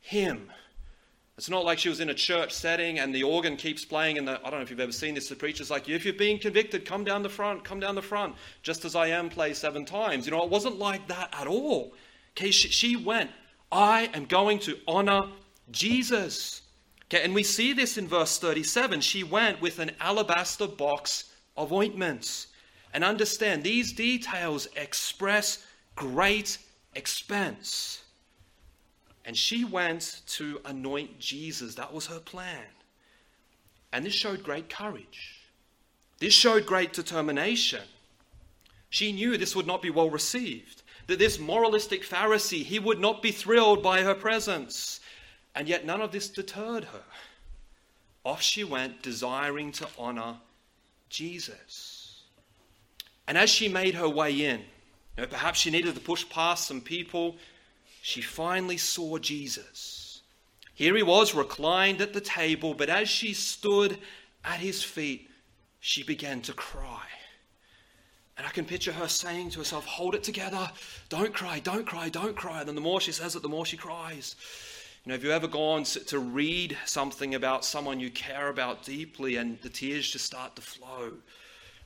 him. 0.02 0.50
It's 1.38 1.50
not 1.50 1.66
like 1.66 1.80
she 1.80 1.90
was 1.90 2.00
in 2.00 2.10
a 2.10 2.14
church 2.14 2.54
setting 2.54 3.00
and 3.00 3.14
the 3.14 3.24
organ 3.24 3.58
keeps 3.58 3.84
playing 3.84 4.18
and 4.18 4.26
the, 4.26 4.40
I 4.40 4.50
don't 4.50 4.60
know 4.60 4.62
if 4.62 4.70
you've 4.70 4.80
ever 4.80 4.94
seen 4.94 5.16
this, 5.16 5.28
the 5.28 5.36
preacher's 5.36 5.70
like, 5.70 5.90
if 5.90 6.06
you're 6.06 6.14
being 6.14 6.40
convicted, 6.40 6.86
come 6.86 7.04
down 7.04 7.24
the 7.24 7.30
front, 7.30 7.66
come 7.66 7.82
down 7.82 7.96
the 7.96 8.02
front, 8.02 8.36
just 8.64 8.86
as 8.86 8.96
I 8.96 9.08
am 9.08 9.30
play 9.30 9.54
seven 9.54 9.84
times. 9.84 10.26
You 10.26 10.32
know, 10.32 10.44
it 10.44 10.50
wasn't 10.50 10.80
like 10.80 11.10
that 11.10 11.36
at 11.38 11.48
all. 11.48 11.94
Okay, 12.38 12.52
she, 12.52 12.70
she 12.70 12.96
went, 12.96 13.32
I 13.70 14.10
am 14.14 14.26
going 14.26 14.60
to 14.60 14.78
honor 14.88 15.24
Jesus. 15.72 16.62
Okay, 17.06 17.24
and 17.24 17.36
we 17.36 17.44
see 17.44 17.74
this 17.74 17.98
in 17.98 18.08
verse 18.08 18.40
37. 18.40 19.02
She 19.02 19.24
went 19.24 19.62
with 19.62 19.80
an 19.80 19.92
alabaster 20.00 20.68
box 20.68 21.34
of 21.58 21.74
ointments. 21.74 22.48
And 22.94 23.04
understand, 23.04 23.62
these 23.62 23.92
details 23.92 24.70
express 24.78 25.66
great 25.96 26.60
expense. 26.94 28.05
And 29.26 29.36
she 29.36 29.66
went 29.66 30.22
to 30.28 30.62
anoint 30.66 31.20
Jesus. 31.20 31.76
That 31.76 31.94
was 31.94 32.06
her 32.08 32.20
plan. 32.20 32.64
And 33.92 34.06
this 34.06 34.14
showed 34.14 34.44
great 34.44 34.70
courage. 34.70 35.42
This 36.20 36.34
showed 36.34 36.66
great 36.66 36.94
determination. 36.94 37.82
She 38.90 39.12
knew 39.12 39.36
this 39.36 39.56
would 39.56 39.68
not 39.68 39.82
be 39.82 39.90
well 39.90 40.10
received, 40.10 40.84
that 41.08 41.20
this 41.20 41.40
moralistic 41.40 42.04
Pharisee, 42.04 42.64
he 42.64 42.80
would 42.80 43.00
not 43.00 43.22
be 43.22 43.32
thrilled 43.32 43.82
by 43.82 44.04
her 44.04 44.14
presence. 44.14 45.00
And 45.56 45.68
yet 45.68 45.86
none 45.86 46.02
of 46.02 46.12
this 46.12 46.30
deterred 46.30 46.86
her. 46.86 47.04
Off 48.24 48.42
she 48.42 48.64
went, 48.64 49.02
desiring 49.02 49.72
to 49.74 49.88
honor 49.98 50.38
Jesus. 51.10 52.22
And 53.28 53.38
as 53.38 53.50
she 53.50 53.68
made 53.68 53.96
her 53.96 54.10
way 54.10 54.46
in, 54.46 54.60
you 55.18 55.24
know, 55.24 55.28
perhaps 55.28 55.60
she 55.60 55.72
needed 55.72 55.96
to 55.96 56.02
push 56.02 56.28
past 56.30 56.68
some 56.68 56.82
people 56.82 57.38
she 58.06 58.22
finally 58.22 58.78
saw 58.78 59.18
Jesus. 59.18 60.22
Here 60.76 60.96
he 60.96 61.02
was 61.02 61.34
reclined 61.34 62.02
at 62.02 62.14
the 62.14 62.22
table, 62.22 62.76
but 62.76 62.88
as 62.88 63.10
she 63.10 63.34
stood 63.34 63.98
at 64.44 64.60
his 64.60 64.84
feet, 64.84 65.28
she 65.80 66.04
began 66.04 66.40
to 66.44 66.54
cry. 66.54 67.08
And 68.38 68.46
I 68.46 68.52
can 68.52 68.66
picture 68.66 68.92
her 68.92 69.08
saying 69.08 69.50
to 69.50 69.60
herself, 69.60 69.88
Hold 69.88 70.14
it 70.14 70.22
together. 70.22 70.70
Don't 71.10 71.34
cry, 71.34 71.58
don't 71.58 71.88
cry, 71.88 72.10
don't 72.10 72.36
cry. 72.36 72.60
And 72.60 72.68
then 72.68 72.76
the 72.76 72.82
more 72.82 73.02
she 73.02 73.12
says 73.12 73.36
it, 73.36 73.42
the 73.42 73.50
more 73.50 73.66
she 73.66 73.76
cries. 73.76 74.36
You 75.04 75.10
know, 75.10 75.16
have 75.16 75.24
you 75.24 75.32
ever 75.32 75.48
gone 75.48 75.84
to 75.86 76.20
read 76.20 76.78
something 76.86 77.34
about 77.34 77.66
someone 77.66 78.00
you 78.00 78.12
care 78.12 78.50
about 78.50 78.84
deeply 78.84 79.38
and 79.38 79.60
the 79.64 79.70
tears 79.70 80.08
just 80.08 80.26
start 80.26 80.56
to 80.58 80.62
flow? 80.62 81.14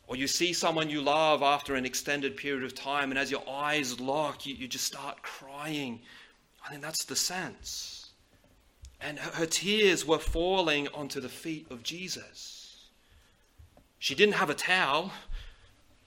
Or 0.10 0.16
you 0.16 0.28
see 0.28 0.54
someone 0.54 0.90
you 0.90 1.02
love 1.02 1.44
after 1.44 1.76
an 1.76 1.86
extended 1.86 2.36
period 2.36 2.64
of 2.64 2.74
time, 2.74 3.12
and 3.12 3.20
as 3.20 3.30
your 3.30 3.48
eyes 3.48 4.00
lock, 4.00 4.44
you, 4.44 4.56
you 4.56 4.68
just 4.68 4.86
start 4.86 5.22
crying. 5.22 6.02
I 6.66 6.70
think 6.70 6.82
that's 6.82 7.06
the 7.06 7.16
sense. 7.16 8.10
And 9.00 9.20
her, 9.20 9.32
her 9.32 9.46
tears 9.46 10.08
were 10.08 10.18
falling 10.18 10.88
onto 10.96 11.22
the 11.22 11.30
feet 11.30 11.68
of 11.70 11.84
Jesus. 11.84 12.88
She 14.00 14.16
didn't 14.16 14.34
have 14.34 14.50
a 14.50 14.56
towel, 14.56 15.12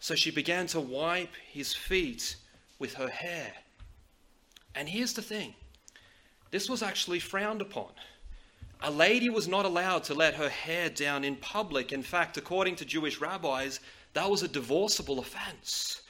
so 0.00 0.16
she 0.16 0.32
began 0.32 0.66
to 0.68 0.80
wipe 0.80 1.36
his 1.52 1.72
feet 1.72 2.34
with 2.80 2.94
her 2.94 3.08
hair. 3.08 3.52
And 4.74 4.88
here's 4.88 5.12
the 5.12 5.22
thing 5.22 5.54
this 6.50 6.68
was 6.68 6.82
actually 6.82 7.20
frowned 7.20 7.62
upon. 7.62 7.92
A 8.84 8.90
lady 8.90 9.30
was 9.30 9.46
not 9.46 9.64
allowed 9.64 10.02
to 10.04 10.14
let 10.14 10.34
her 10.34 10.48
hair 10.48 10.90
down 10.90 11.22
in 11.22 11.36
public. 11.36 11.92
In 11.92 12.02
fact, 12.02 12.36
according 12.36 12.76
to 12.76 12.84
Jewish 12.84 13.20
rabbis, 13.20 13.78
that 14.14 14.28
was 14.28 14.42
a 14.42 14.48
divorceable 14.48 15.20
offense. 15.20 16.02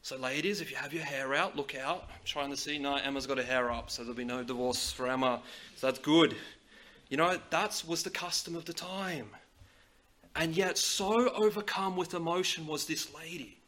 So, 0.00 0.16
ladies, 0.16 0.60
if 0.60 0.70
you 0.70 0.76
have 0.78 0.94
your 0.94 1.04
hair 1.04 1.34
out, 1.34 1.54
look 1.54 1.74
out. 1.74 2.04
I'm 2.08 2.24
trying 2.24 2.50
to 2.50 2.56
see. 2.56 2.78
No, 2.78 2.96
Emma's 2.96 3.26
got 3.26 3.36
her 3.36 3.44
hair 3.44 3.70
up, 3.70 3.90
so 3.90 4.02
there'll 4.02 4.16
be 4.16 4.24
no 4.24 4.42
divorce 4.42 4.90
for 4.90 5.06
Emma. 5.06 5.42
So 5.76 5.86
that's 5.86 5.98
good. 5.98 6.34
You 7.10 7.18
know, 7.18 7.38
that 7.50 7.82
was 7.86 8.02
the 8.02 8.10
custom 8.10 8.56
of 8.56 8.64
the 8.64 8.72
time. 8.72 9.28
And 10.34 10.56
yet, 10.56 10.78
so 10.78 11.28
overcome 11.30 11.96
with 11.96 12.14
emotion 12.14 12.66
was 12.66 12.86
this 12.86 13.14
lady. 13.14 13.58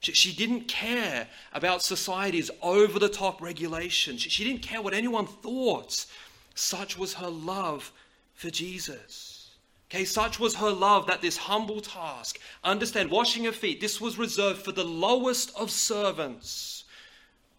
She, 0.00 0.12
she 0.12 0.32
didn't 0.34 0.68
care 0.68 1.26
about 1.54 1.82
society's 1.82 2.50
over 2.60 2.98
the 2.98 3.08
top 3.08 3.40
regulations, 3.40 4.20
she, 4.20 4.28
she 4.28 4.44
didn't 4.44 4.62
care 4.62 4.82
what 4.82 4.92
anyone 4.92 5.26
thought. 5.26 6.06
Such 6.54 6.96
was 6.96 7.14
her 7.14 7.28
love 7.28 7.92
for 8.34 8.50
Jesus. 8.50 9.50
Okay, 9.90 10.04
such 10.04 10.40
was 10.40 10.56
her 10.56 10.70
love 10.70 11.06
that 11.06 11.22
this 11.22 11.36
humble 11.36 11.80
task, 11.80 12.40
understand, 12.62 13.10
washing 13.10 13.44
her 13.44 13.52
feet, 13.52 13.80
this 13.80 14.00
was 14.00 14.18
reserved 14.18 14.62
for 14.62 14.72
the 14.72 14.84
lowest 14.84 15.54
of 15.56 15.70
servants. 15.70 16.84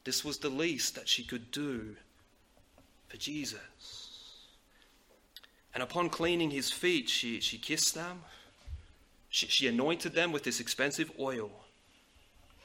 This 0.04 0.26
was 0.26 0.40
the 0.40 0.50
least 0.50 0.96
that 0.96 1.08
she 1.08 1.24
could 1.24 1.52
do 1.52 1.96
for 3.08 3.18
Jesus. 3.18 3.60
And 5.74 5.84
upon 5.84 6.10
cleaning 6.10 6.52
his 6.52 6.72
feet, 6.72 7.10
she, 7.10 7.40
she 7.42 7.58
kissed 7.58 7.96
them, 7.96 8.22
she, 9.30 9.48
she 9.48 9.68
anointed 9.68 10.14
them 10.14 10.32
with 10.32 10.44
this 10.44 10.60
expensive 10.60 11.12
oil. 11.20 11.52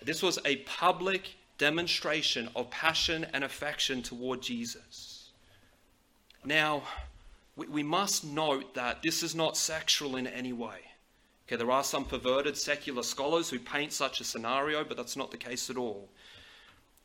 This 0.02 0.22
was 0.22 0.38
a 0.44 0.56
public 0.56 1.36
demonstration 1.58 2.48
of 2.56 2.70
passion 2.70 3.26
and 3.34 3.44
affection 3.44 4.02
toward 4.02 4.40
Jesus. 4.40 5.19
Now, 6.44 6.82
we, 7.56 7.66
we 7.66 7.82
must 7.82 8.24
note 8.24 8.74
that 8.74 9.02
this 9.02 9.22
is 9.22 9.34
not 9.34 9.56
sexual 9.56 10.16
in 10.16 10.26
any 10.26 10.52
way. 10.52 10.78
Okay, 11.46 11.56
there 11.56 11.70
are 11.70 11.84
some 11.84 12.04
perverted 12.04 12.56
secular 12.56 13.02
scholars 13.02 13.50
who 13.50 13.58
paint 13.58 13.92
such 13.92 14.20
a 14.20 14.24
scenario, 14.24 14.84
but 14.84 14.96
that's 14.96 15.16
not 15.16 15.30
the 15.30 15.36
case 15.36 15.68
at 15.68 15.76
all. 15.76 16.08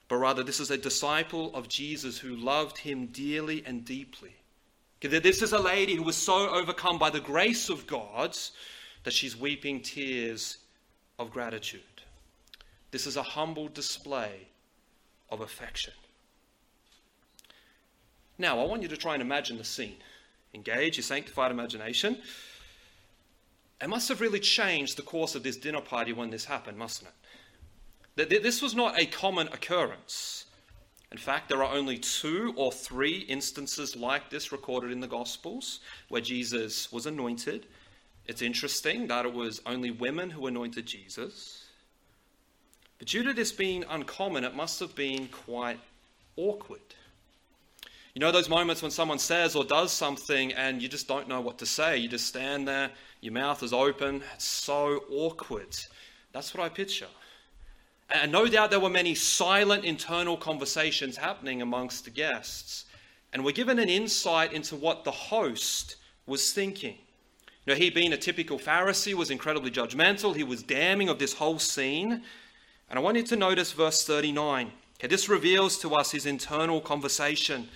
But 0.08 0.18
rather, 0.18 0.44
this 0.44 0.60
is 0.60 0.70
a 0.70 0.78
disciple 0.78 1.54
of 1.56 1.68
Jesus 1.68 2.20
who 2.20 2.36
loved 2.36 2.78
him 2.78 3.08
dearly 3.08 3.64
and 3.66 3.84
deeply. 3.84 4.36
Okay, 5.04 5.20
this 5.20 5.42
is 5.42 5.52
a 5.52 5.60
lady 5.60 5.96
who 5.96 6.04
was 6.04 6.16
so 6.16 6.50
overcome 6.50 7.00
by 7.00 7.10
the 7.10 7.20
grace 7.20 7.70
of 7.70 7.88
God 7.88 8.38
that 9.04 9.14
she's 9.14 9.36
weeping 9.36 9.82
tears 9.82 10.58
of 11.20 11.32
gratitude. 11.32 11.82
This 12.92 13.08
is 13.08 13.18
a 13.18 13.24
humble 13.24 13.68
display 13.68 14.48
of 15.30 15.42
affection. 15.42 15.94
Now, 18.38 18.60
I 18.60 18.66
want 18.66 18.82
you 18.82 18.88
to 18.90 18.98
try 18.98 19.14
and 19.14 19.22
imagine 19.22 19.58
the 19.58 19.64
scene. 19.64 19.98
Engage 20.54 20.98
your 20.98 21.04
sanctified 21.04 21.52
imagination. 21.52 22.18
It 23.82 23.90
must 23.90 24.10
have 24.10 24.22
really 24.22 24.40
changed 24.40 24.98
the 24.98 25.04
course 25.04 25.36
of 25.36 25.44
this 25.44 25.58
dinner 25.58 25.82
party 25.82 26.14
when 26.14 26.30
this 26.30 26.46
happened, 26.46 26.78
mustn't 26.78 27.10
it? 28.18 28.44
This 28.44 28.62
was 28.62 28.74
not 28.74 29.00
a 29.00 29.06
common 29.06 29.48
occurrence. 29.48 30.46
In 31.12 31.18
fact, 31.18 31.50
there 31.50 31.64
are 31.64 31.74
only 31.74 31.98
two 31.98 32.54
or 32.56 32.72
three 32.72 33.20
instances 33.20 33.96
like 33.96 34.30
this 34.30 34.52
recorded 34.52 34.92
in 34.92 35.02
the 35.02 35.08
Gospels 35.08 35.82
where 36.10 36.22
Jesus 36.22 36.92
was 36.92 37.06
anointed. 37.06 37.68
It's 38.26 38.42
interesting 38.42 39.08
that 39.08 39.26
it 39.26 39.34
was 39.34 39.62
only 39.66 39.92
women 39.92 40.30
who 40.30 40.48
anointed 40.48 40.86
Jesus. 40.86 41.66
But 42.98 43.08
due 43.08 43.24
to 43.24 43.34
this 43.34 43.52
being 43.52 43.84
uncommon, 43.90 44.44
it 44.44 44.56
must 44.56 44.80
have 44.80 44.96
been 44.96 45.28
quite 45.28 45.80
awkward. 46.38 46.82
You 48.16 48.22
know 48.22 48.32
those 48.32 48.48
moments 48.48 48.82
when 48.82 48.92
someone 48.92 49.20
says 49.20 49.58
or 49.58 49.66
does 49.66 49.92
something 49.92 50.54
and 50.54 50.82
you 50.82 50.88
just 50.88 51.06
don't 51.06 51.28
know 51.28 51.42
what 51.42 51.58
to 51.58 51.66
say? 51.66 51.98
You 51.98 52.08
just 52.08 52.26
stand 52.26 52.66
there, 52.66 52.90
your 53.20 53.34
mouth 53.34 53.62
is 53.62 53.74
open. 53.74 54.24
It's 54.34 54.46
so 54.46 55.04
awkward. 55.12 55.78
That's 56.32 56.54
what 56.54 56.64
I 56.64 56.70
picture. 56.70 57.10
And 58.10 58.32
no 58.32 58.48
doubt 58.48 58.72
there 58.72 58.80
were 58.80 58.90
many 58.90 59.16
silent 59.16 59.84
internal 59.84 60.38
conversations 60.38 61.18
happening 61.18 61.62
amongst 61.62 62.06
the 62.06 62.10
guests. 62.10 62.86
And 63.34 63.44
we're 63.44 63.52
given 63.52 63.80
an 63.80 63.90
insight 63.90 64.54
into 64.54 64.78
what 64.78 65.04
the 65.04 65.12
host 65.12 65.98
was 66.26 66.54
thinking. 66.54 66.96
You 67.66 67.74
know, 67.74 67.76
he, 67.76 67.90
being 67.90 68.14
a 68.14 68.18
typical 68.18 68.58
Pharisee, 68.58 69.14
was 69.14 69.30
incredibly 69.30 69.72
judgmental. 69.72 70.34
He 70.34 70.44
was 70.44 70.64
damning 70.64 71.10
of 71.10 71.20
this 71.20 71.34
whole 71.34 71.60
scene. 71.60 72.24
And 72.90 72.98
I 72.98 73.02
want 73.02 73.18
you 73.18 73.24
to 73.24 73.36
notice 73.36 73.74
verse 73.74 74.06
39. 74.06 74.72
Okay, 75.00 75.08
this 75.08 75.28
reveals 75.28 75.78
to 75.80 75.96
us 75.96 76.12
his 76.12 76.26
internal 76.26 76.80
conversation 76.80 77.68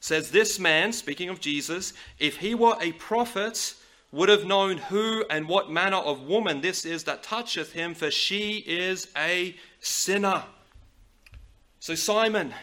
says, 0.00 0.30
This 0.30 0.58
man, 0.58 0.92
speaking 0.92 1.28
of 1.28 1.40
Jesus, 1.40 1.92
if 2.18 2.36
he 2.38 2.54
were 2.54 2.76
a 2.80 2.92
prophet, 2.92 3.74
would 4.12 4.28
have 4.28 4.44
known 4.44 4.78
who 4.78 5.24
and 5.28 5.48
what 5.48 5.70
manner 5.70 5.96
of 5.96 6.22
woman 6.22 6.60
this 6.60 6.84
is 6.84 7.04
that 7.04 7.22
toucheth 7.22 7.72
him, 7.72 7.94
for 7.94 8.10
she 8.10 8.64
is 8.66 9.08
a 9.16 9.54
sinner. 9.80 10.44
So, 11.80 11.94
Simon, 11.94 12.54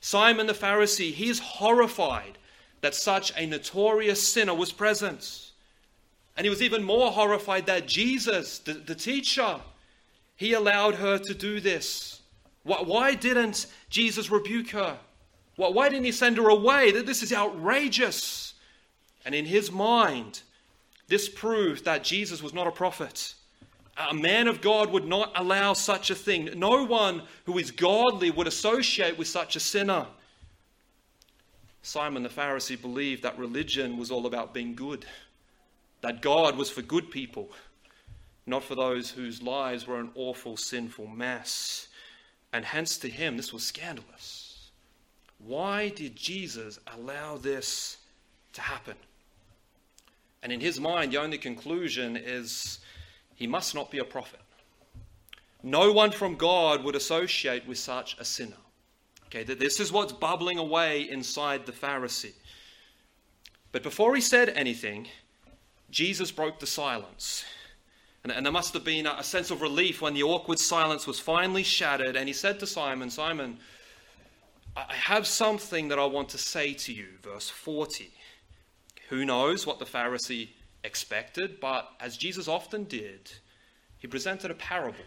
Simon 0.00 0.46
the 0.46 0.52
Pharisee, 0.52 1.12
he 1.12 1.28
is 1.28 1.38
horrified 1.38 2.38
that 2.80 2.94
such 2.94 3.32
a 3.36 3.46
notorious 3.46 4.26
sinner 4.26 4.54
was 4.54 4.72
present. 4.72 5.50
And 6.36 6.44
he 6.44 6.50
was 6.50 6.62
even 6.62 6.84
more 6.84 7.10
horrified 7.10 7.66
that 7.66 7.88
Jesus, 7.88 8.60
the, 8.60 8.74
the 8.74 8.94
teacher, 8.94 9.60
he 10.36 10.52
allowed 10.52 10.94
her 10.96 11.18
to 11.18 11.34
do 11.34 11.58
this. 11.58 12.20
Why, 12.62 12.82
why 12.82 13.14
didn't 13.14 13.66
Jesus 13.90 14.30
rebuke 14.30 14.70
her? 14.70 14.98
Well, 15.58 15.74
why 15.74 15.90
didn't 15.90 16.04
he 16.04 16.12
send 16.12 16.38
her 16.38 16.48
away? 16.48 16.92
That 16.92 17.04
This 17.04 17.22
is 17.22 17.32
outrageous. 17.32 18.54
And 19.26 19.34
in 19.34 19.44
his 19.44 19.70
mind, 19.70 20.40
this 21.08 21.28
proved 21.28 21.84
that 21.84 22.04
Jesus 22.04 22.42
was 22.42 22.54
not 22.54 22.66
a 22.66 22.70
prophet. 22.70 23.34
A 23.96 24.14
man 24.14 24.46
of 24.46 24.60
God 24.60 24.90
would 24.92 25.04
not 25.04 25.32
allow 25.34 25.72
such 25.72 26.10
a 26.10 26.14
thing. 26.14 26.50
No 26.54 26.84
one 26.84 27.22
who 27.44 27.58
is 27.58 27.72
godly 27.72 28.30
would 28.30 28.46
associate 28.46 29.18
with 29.18 29.26
such 29.26 29.56
a 29.56 29.60
sinner. 29.60 30.06
Simon 31.82 32.22
the 32.22 32.28
Pharisee 32.28 32.80
believed 32.80 33.24
that 33.24 33.38
religion 33.38 33.96
was 33.96 34.10
all 34.10 34.26
about 34.26 34.54
being 34.54 34.74
good, 34.74 35.04
that 36.02 36.22
God 36.22 36.56
was 36.56 36.70
for 36.70 36.82
good 36.82 37.10
people, 37.10 37.50
not 38.46 38.62
for 38.62 38.76
those 38.76 39.10
whose 39.10 39.42
lives 39.42 39.86
were 39.86 39.98
an 39.98 40.10
awful, 40.14 40.56
sinful 40.56 41.08
mess. 41.08 41.88
And 42.52 42.64
hence 42.64 42.98
to 42.98 43.08
him, 43.08 43.36
this 43.36 43.52
was 43.52 43.64
scandalous. 43.64 44.47
Why 45.38 45.88
did 45.90 46.16
Jesus 46.16 46.78
allow 46.86 47.36
this 47.36 47.98
to 48.54 48.60
happen? 48.60 48.96
And 50.42 50.52
in 50.52 50.60
his 50.60 50.80
mind, 50.80 51.12
the 51.12 51.18
only 51.18 51.38
conclusion 51.38 52.16
is 52.16 52.80
he 53.34 53.46
must 53.46 53.74
not 53.74 53.90
be 53.90 53.98
a 53.98 54.04
prophet. 54.04 54.40
No 55.62 55.92
one 55.92 56.12
from 56.12 56.36
God 56.36 56.84
would 56.84 56.94
associate 56.94 57.66
with 57.66 57.78
such 57.78 58.16
a 58.18 58.24
sinner. 58.24 58.56
Okay, 59.26 59.42
this 59.42 59.80
is 59.80 59.92
what's 59.92 60.12
bubbling 60.12 60.58
away 60.58 61.08
inside 61.10 61.66
the 61.66 61.72
Pharisee. 61.72 62.32
But 63.72 63.82
before 63.82 64.14
he 64.14 64.20
said 64.20 64.48
anything, 64.50 65.08
Jesus 65.90 66.30
broke 66.30 66.60
the 66.60 66.66
silence. 66.66 67.44
And, 68.22 68.32
and 68.32 68.46
there 68.46 68.52
must 68.52 68.72
have 68.74 68.84
been 68.84 69.06
a, 69.06 69.16
a 69.18 69.24
sense 69.24 69.50
of 69.50 69.60
relief 69.60 70.00
when 70.00 70.14
the 70.14 70.22
awkward 70.22 70.58
silence 70.58 71.06
was 71.06 71.20
finally 71.20 71.62
shattered. 71.62 72.16
And 72.16 72.26
he 72.26 72.32
said 72.32 72.58
to 72.60 72.66
Simon, 72.66 73.10
Simon, 73.10 73.58
I 74.88 74.94
have 74.94 75.26
something 75.26 75.88
that 75.88 75.98
I 75.98 76.04
want 76.04 76.28
to 76.30 76.38
say 76.38 76.72
to 76.74 76.92
you. 76.92 77.06
Verse 77.22 77.48
40. 77.48 78.12
Who 79.08 79.24
knows 79.24 79.66
what 79.66 79.78
the 79.78 79.84
Pharisee 79.84 80.50
expected, 80.84 81.58
but 81.58 81.88
as 81.98 82.16
Jesus 82.16 82.46
often 82.46 82.84
did, 82.84 83.32
he 83.98 84.06
presented 84.06 84.50
a 84.50 84.54
parable. 84.54 85.04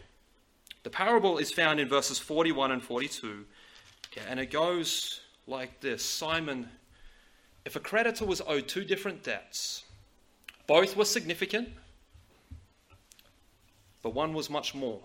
The 0.83 0.89
parable 0.89 1.37
is 1.37 1.51
found 1.51 1.79
in 1.79 1.87
verses 1.87 2.19
41 2.19 2.71
and 2.71 2.83
42, 2.83 3.45
and 4.27 4.39
it 4.39 4.47
goes 4.47 5.21
like 5.47 5.79
this 5.79 6.03
Simon, 6.03 6.67
if 7.63 7.75
a 7.75 7.79
creditor 7.79 8.25
was 8.25 8.41
owed 8.41 8.67
two 8.67 8.83
different 8.83 9.23
debts, 9.23 9.85
both 10.67 10.97
were 10.97 11.05
significant, 11.05 11.69
but 14.01 14.13
one 14.13 14.33
was 14.33 14.49
much 14.49 14.73
more. 14.73 15.01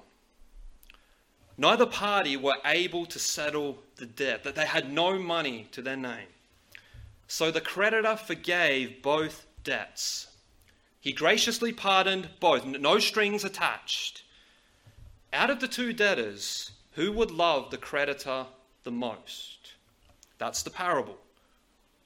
Neither 1.58 1.86
party 1.86 2.36
were 2.36 2.58
able 2.64 3.06
to 3.06 3.18
settle 3.18 3.82
the 3.96 4.06
debt, 4.06 4.44
that 4.44 4.54
they 4.54 4.66
had 4.66 4.92
no 4.92 5.18
money 5.18 5.68
to 5.72 5.80
their 5.80 5.96
name. 5.96 6.28
So 7.28 7.50
the 7.50 7.60
creditor 7.60 8.16
forgave 8.16 9.02
both 9.02 9.46
debts. 9.64 10.28
He 11.00 11.12
graciously 11.12 11.72
pardoned 11.72 12.28
both, 12.40 12.64
no 12.64 12.98
strings 12.98 13.44
attached. 13.44 14.22
Out 15.32 15.50
of 15.50 15.60
the 15.60 15.68
two 15.68 15.92
debtors, 15.92 16.72
who 16.92 17.12
would 17.12 17.30
love 17.30 17.70
the 17.70 17.78
creditor 17.78 18.46
the 18.84 18.90
most? 18.90 19.74
That's 20.38 20.62
the 20.62 20.70
parable. 20.70 21.18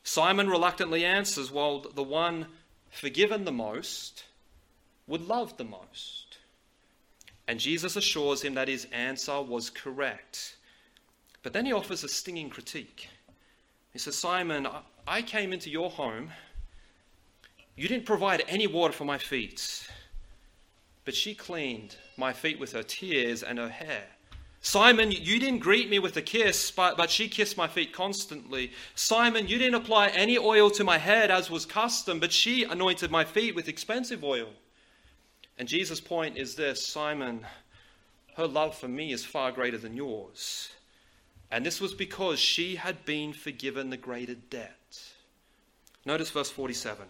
Simon 0.04 0.48
reluctantly 0.48 1.04
answers, 1.04 1.50
while 1.50 1.80
the 1.80 2.02
one 2.02 2.46
forgiven 2.90 3.44
the 3.44 3.52
most 3.52 4.24
would 5.06 5.26
love 5.28 5.56
the 5.56 5.64
most. 5.64 6.29
And 7.50 7.58
Jesus 7.58 7.96
assures 7.96 8.42
him 8.42 8.54
that 8.54 8.68
his 8.68 8.86
answer 8.92 9.42
was 9.42 9.70
correct. 9.70 10.54
But 11.42 11.52
then 11.52 11.66
he 11.66 11.72
offers 11.72 12.04
a 12.04 12.08
stinging 12.08 12.48
critique. 12.48 13.08
He 13.92 13.98
says, 13.98 14.16
Simon, 14.16 14.68
I 15.08 15.22
came 15.22 15.52
into 15.52 15.68
your 15.68 15.90
home. 15.90 16.30
You 17.74 17.88
didn't 17.88 18.06
provide 18.06 18.44
any 18.46 18.68
water 18.68 18.92
for 18.92 19.04
my 19.04 19.18
feet, 19.18 19.84
but 21.04 21.12
she 21.12 21.34
cleaned 21.34 21.96
my 22.16 22.32
feet 22.32 22.60
with 22.60 22.70
her 22.70 22.84
tears 22.84 23.42
and 23.42 23.58
her 23.58 23.68
hair. 23.68 24.04
Simon, 24.60 25.10
you 25.10 25.40
didn't 25.40 25.58
greet 25.58 25.90
me 25.90 25.98
with 25.98 26.16
a 26.16 26.22
kiss, 26.22 26.70
but, 26.70 26.96
but 26.96 27.10
she 27.10 27.28
kissed 27.28 27.56
my 27.56 27.66
feet 27.66 27.92
constantly. 27.92 28.70
Simon, 28.94 29.48
you 29.48 29.58
didn't 29.58 29.74
apply 29.74 30.10
any 30.10 30.38
oil 30.38 30.70
to 30.70 30.84
my 30.84 30.98
head 30.98 31.32
as 31.32 31.50
was 31.50 31.66
custom, 31.66 32.20
but 32.20 32.30
she 32.30 32.62
anointed 32.62 33.10
my 33.10 33.24
feet 33.24 33.56
with 33.56 33.66
expensive 33.66 34.22
oil. 34.22 34.50
And 35.58 35.68
Jesus' 35.68 36.00
point 36.00 36.36
is 36.36 36.54
this 36.54 36.86
Simon, 36.86 37.46
her 38.36 38.46
love 38.46 38.76
for 38.76 38.88
me 38.88 39.12
is 39.12 39.24
far 39.24 39.52
greater 39.52 39.78
than 39.78 39.96
yours. 39.96 40.70
And 41.50 41.66
this 41.66 41.80
was 41.80 41.92
because 41.92 42.38
she 42.38 42.76
had 42.76 43.04
been 43.04 43.32
forgiven 43.32 43.90
the 43.90 43.96
greater 43.96 44.34
debt. 44.34 45.02
Notice 46.06 46.30
verse 46.30 46.50
47. 46.50 47.06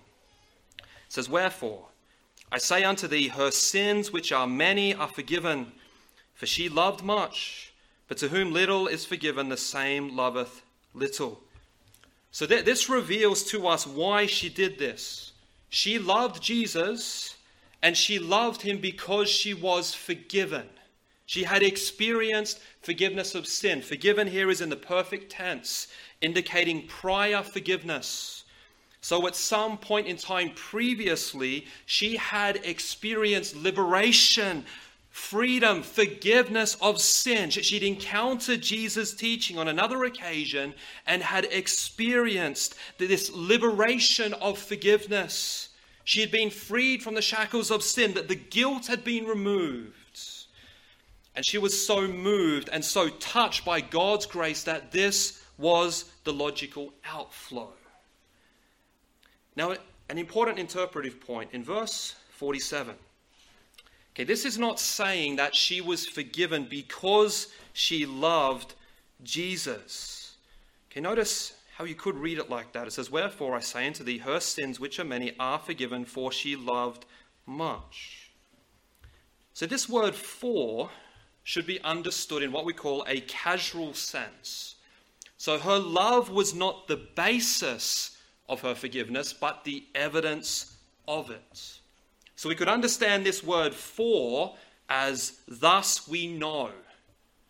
It 0.78 0.84
says, 1.08 1.28
Wherefore, 1.28 1.86
I 2.50 2.58
say 2.58 2.82
unto 2.82 3.06
thee, 3.06 3.28
her 3.28 3.50
sins, 3.50 4.12
which 4.12 4.32
are 4.32 4.46
many, 4.46 4.94
are 4.94 5.08
forgiven, 5.08 5.72
for 6.34 6.46
she 6.46 6.68
loved 6.68 7.04
much. 7.04 7.72
But 8.08 8.18
to 8.18 8.28
whom 8.28 8.52
little 8.52 8.88
is 8.88 9.04
forgiven, 9.04 9.48
the 9.48 9.56
same 9.56 10.16
loveth 10.16 10.62
little. 10.94 11.40
So 12.32 12.46
th- 12.46 12.64
this 12.64 12.88
reveals 12.88 13.44
to 13.44 13.68
us 13.68 13.86
why 13.86 14.26
she 14.26 14.48
did 14.48 14.78
this. 14.78 15.32
She 15.68 15.98
loved 15.98 16.42
Jesus 16.42 17.36
and 17.82 17.96
she 17.96 18.18
loved 18.18 18.62
him 18.62 18.78
because 18.78 19.28
she 19.28 19.54
was 19.54 19.94
forgiven. 19.94 20.68
She 21.26 21.44
had 21.44 21.62
experienced 21.62 22.60
forgiveness 22.82 23.34
of 23.34 23.46
sin. 23.46 23.82
Forgiven 23.82 24.26
here 24.26 24.50
is 24.50 24.60
in 24.60 24.68
the 24.68 24.76
perfect 24.76 25.30
tense, 25.30 25.86
indicating 26.20 26.88
prior 26.88 27.42
forgiveness. 27.42 28.44
So, 29.00 29.26
at 29.26 29.34
some 29.34 29.78
point 29.78 30.08
in 30.08 30.16
time 30.16 30.50
previously, 30.54 31.66
she 31.86 32.16
had 32.16 32.56
experienced 32.64 33.56
liberation, 33.56 34.66
freedom, 35.08 35.82
forgiveness 35.82 36.76
of 36.82 37.00
sin. 37.00 37.48
She'd 37.50 37.82
encountered 37.82 38.60
Jesus' 38.60 39.14
teaching 39.14 39.58
on 39.58 39.68
another 39.68 40.04
occasion 40.04 40.74
and 41.06 41.22
had 41.22 41.46
experienced 41.46 42.74
this 42.98 43.30
liberation 43.32 44.34
of 44.34 44.58
forgiveness. 44.58 45.69
She 46.04 46.20
had 46.20 46.30
been 46.30 46.50
freed 46.50 47.02
from 47.02 47.14
the 47.14 47.22
shackles 47.22 47.70
of 47.70 47.82
sin, 47.82 48.14
that 48.14 48.28
the 48.28 48.34
guilt 48.34 48.86
had 48.86 49.04
been 49.04 49.26
removed. 49.26 49.94
And 51.36 51.46
she 51.46 51.58
was 51.58 51.86
so 51.86 52.08
moved 52.08 52.68
and 52.72 52.84
so 52.84 53.08
touched 53.08 53.64
by 53.64 53.80
God's 53.80 54.26
grace 54.26 54.64
that 54.64 54.90
this 54.92 55.42
was 55.56 56.06
the 56.24 56.32
logical 56.32 56.92
outflow. 57.04 57.72
Now, 59.54 59.74
an 60.08 60.18
important 60.18 60.58
interpretive 60.58 61.20
point 61.20 61.50
in 61.52 61.62
verse 61.62 62.16
47. 62.32 62.94
Okay, 64.14 64.24
this 64.24 64.44
is 64.44 64.58
not 64.58 64.80
saying 64.80 65.36
that 65.36 65.54
she 65.54 65.80
was 65.80 66.06
forgiven 66.06 66.66
because 66.68 67.48
she 67.72 68.06
loved 68.06 68.74
Jesus. 69.22 70.36
Okay, 70.90 71.00
notice 71.00 71.52
how 71.80 71.86
you 71.86 71.94
could 71.94 72.18
read 72.18 72.36
it 72.36 72.50
like 72.50 72.72
that. 72.72 72.86
It 72.86 72.92
says, 72.92 73.10
Wherefore 73.10 73.56
I 73.56 73.60
say 73.60 73.86
unto 73.86 74.04
thee, 74.04 74.18
her 74.18 74.38
sins, 74.38 74.78
which 74.78 75.00
are 75.00 75.04
many, 75.04 75.32
are 75.40 75.58
forgiven, 75.58 76.04
for 76.04 76.30
she 76.30 76.54
loved 76.54 77.06
much. 77.46 78.32
So 79.54 79.64
this 79.64 79.88
word 79.88 80.14
for 80.14 80.90
should 81.42 81.66
be 81.66 81.80
understood 81.80 82.42
in 82.42 82.52
what 82.52 82.66
we 82.66 82.74
call 82.74 83.02
a 83.08 83.22
casual 83.22 83.94
sense. 83.94 84.74
So 85.38 85.58
her 85.58 85.78
love 85.78 86.28
was 86.28 86.54
not 86.54 86.86
the 86.86 87.00
basis 87.16 88.18
of 88.46 88.60
her 88.60 88.74
forgiveness, 88.74 89.32
but 89.32 89.64
the 89.64 89.82
evidence 89.94 90.76
of 91.08 91.30
it. 91.30 91.78
So 92.36 92.50
we 92.50 92.56
could 92.56 92.68
understand 92.68 93.24
this 93.24 93.42
word 93.42 93.72
for 93.74 94.54
as 94.90 95.40
thus 95.48 96.06
we 96.06 96.26
know. 96.26 96.72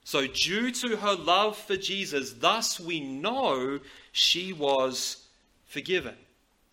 So, 0.05 0.27
due 0.27 0.73
to 0.73 0.97
her 0.97 1.15
love 1.15 1.57
for 1.57 1.77
Jesus, 1.77 2.33
thus 2.33 2.81
we 2.81 2.99
know 2.99 3.79
she 4.13 4.53
was 4.53 5.27
forgiven. 5.67 6.15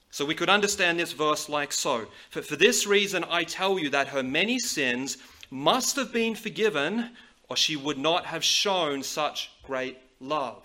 So, 0.10 0.26
we 0.26 0.36
could 0.36 0.50
understand 0.50 1.00
this 1.00 1.12
verse 1.12 1.50
like 1.50 1.72
so. 1.72 2.08
For, 2.30 2.42
for 2.42 2.56
this 2.56 2.88
reason, 2.88 3.24
I 3.30 3.44
tell 3.44 3.78
you 3.78 3.90
that 3.92 4.08
her 4.08 4.24
many 4.24 4.58
sins 4.58 5.18
must 5.52 5.96
have 5.96 6.12
been 6.12 6.34
forgiven, 6.36 7.12
or 7.50 7.56
she 7.56 7.76
would 7.76 7.98
not 7.98 8.26
have 8.26 8.44
shown 8.44 9.04
such 9.04 9.52
great 9.64 9.98
love. 10.20 10.64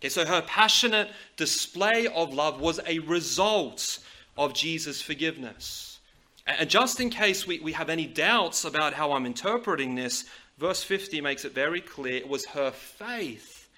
Okay, 0.00 0.08
so 0.08 0.24
her 0.24 0.42
passionate 0.42 1.10
display 1.36 2.06
of 2.06 2.32
love 2.32 2.60
was 2.60 2.80
a 2.86 3.00
result 3.00 3.98
of 4.36 4.54
Jesus' 4.54 5.02
forgiveness. 5.02 6.00
And 6.46 6.68
just 6.68 7.00
in 7.00 7.10
case 7.10 7.46
we, 7.46 7.60
we 7.60 7.72
have 7.72 7.90
any 7.90 8.06
doubts 8.06 8.64
about 8.64 8.94
how 8.94 9.12
I'm 9.12 9.26
interpreting 9.26 9.94
this, 9.94 10.24
verse 10.58 10.82
50 10.82 11.20
makes 11.20 11.44
it 11.44 11.52
very 11.52 11.80
clear 11.80 12.16
it 12.16 12.28
was 12.28 12.46
her 12.46 12.70
faith 12.70 13.68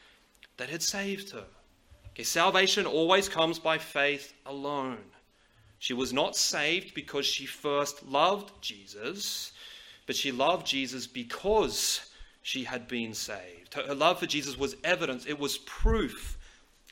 that 0.56 0.70
had 0.70 0.82
saved 0.82 1.32
her. 1.32 1.44
Okay, 2.14 2.24
salvation 2.24 2.86
always 2.86 3.28
comes 3.28 3.58
by 3.58 3.78
faith 3.78 4.34
alone. 4.44 4.98
She 5.78 5.94
was 5.94 6.12
not 6.12 6.36
saved 6.36 6.94
because 6.94 7.26
she 7.26 7.46
first 7.46 8.06
loved 8.06 8.52
Jesus, 8.60 9.52
but 10.06 10.14
she 10.14 10.30
loved 10.30 10.66
Jesus 10.66 11.06
because 11.06 12.08
she 12.42 12.64
had 12.64 12.86
been 12.86 13.14
saved. 13.14 13.74
Her 13.74 13.94
love 13.94 14.18
for 14.18 14.26
Jesus 14.26 14.58
was 14.58 14.76
evidence, 14.84 15.26
it 15.26 15.38
was 15.38 15.58
proof 15.58 16.38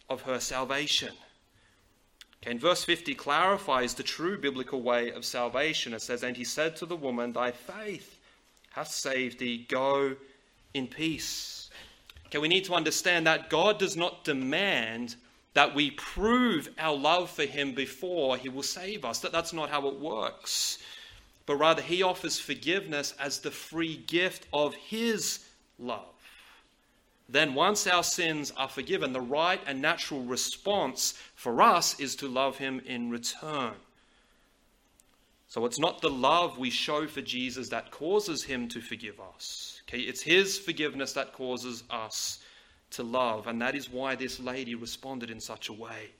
of 0.09 0.22
her 0.22 0.40
salvation. 0.40 1.12
Okay, 2.42 2.52
and 2.52 2.61
verse 2.61 2.83
50 2.83 3.14
clarifies 3.14 3.92
the 3.92 4.02
true 4.02 4.38
biblical 4.38 4.80
way 4.80 5.12
of 5.12 5.26
salvation. 5.26 5.92
It 5.92 6.00
says, 6.00 6.22
And 6.22 6.37
he 6.37 6.44
said 6.44 6.76
to 6.76 6.87
the 6.87 6.96
woman, 6.96 7.33
Thy 7.33 7.50
faith 7.50 8.18
hath 8.70 8.88
saved 8.88 9.38
thee, 9.38 9.66
go 9.68 10.16
in 10.72 10.87
peace. 10.87 11.59
Okay, 12.30 12.38
we 12.38 12.48
need 12.48 12.64
to 12.64 12.74
understand 12.74 13.26
that 13.26 13.50
God 13.50 13.78
does 13.78 13.96
not 13.96 14.24
demand 14.24 15.16
that 15.52 15.74
we 15.74 15.90
prove 15.90 16.70
our 16.78 16.96
love 16.96 17.28
for 17.28 17.44
him 17.44 17.74
before 17.74 18.36
he 18.36 18.48
will 18.48 18.62
save 18.62 19.04
us. 19.04 19.18
That, 19.18 19.32
that's 19.32 19.52
not 19.52 19.68
how 19.68 19.88
it 19.88 19.98
works 19.98 20.78
but 21.50 21.56
rather 21.56 21.82
he 21.82 22.00
offers 22.00 22.38
forgiveness 22.38 23.12
as 23.18 23.40
the 23.40 23.50
free 23.50 23.96
gift 23.96 24.46
of 24.52 24.72
his 24.72 25.40
love. 25.80 26.14
Then, 27.28 27.54
once 27.54 27.88
our 27.88 28.04
sins 28.04 28.52
are 28.56 28.68
forgiven, 28.68 29.12
the 29.12 29.20
right 29.20 29.60
and 29.66 29.82
natural 29.82 30.22
response 30.22 31.14
for 31.34 31.60
us 31.60 31.98
is 31.98 32.14
to 32.16 32.28
love 32.28 32.58
him 32.58 32.80
in 32.86 33.10
return. 33.10 33.72
So, 35.50 35.66
it's 35.66 35.80
not 35.80 36.00
the 36.00 36.08
love 36.08 36.58
we 36.58 36.70
show 36.70 37.08
for 37.08 37.22
Jesus 37.22 37.68
that 37.70 37.90
causes 37.90 38.44
him 38.44 38.68
to 38.68 38.80
forgive 38.80 39.18
us. 39.18 39.82
Okay, 39.88 39.98
it's 39.98 40.22
his 40.22 40.56
forgiveness 40.56 41.12
that 41.14 41.32
causes 41.32 41.82
us 41.90 42.38
to 42.92 43.02
love. 43.02 43.48
And 43.48 43.60
that 43.60 43.74
is 43.74 43.90
why 43.90 44.14
this 44.14 44.38
lady 44.38 44.76
responded 44.76 45.28
in 45.28 45.40
such 45.40 45.68
a 45.68 45.72
way. 45.72 46.10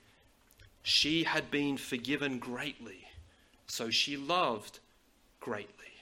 She 0.83 1.23
had 1.23 1.49
been 1.49 1.77
forgiven 1.77 2.39
greatly, 2.39 3.07
so 3.67 3.89
she 3.89 4.17
loved 4.17 4.79
greatly. 5.39 5.93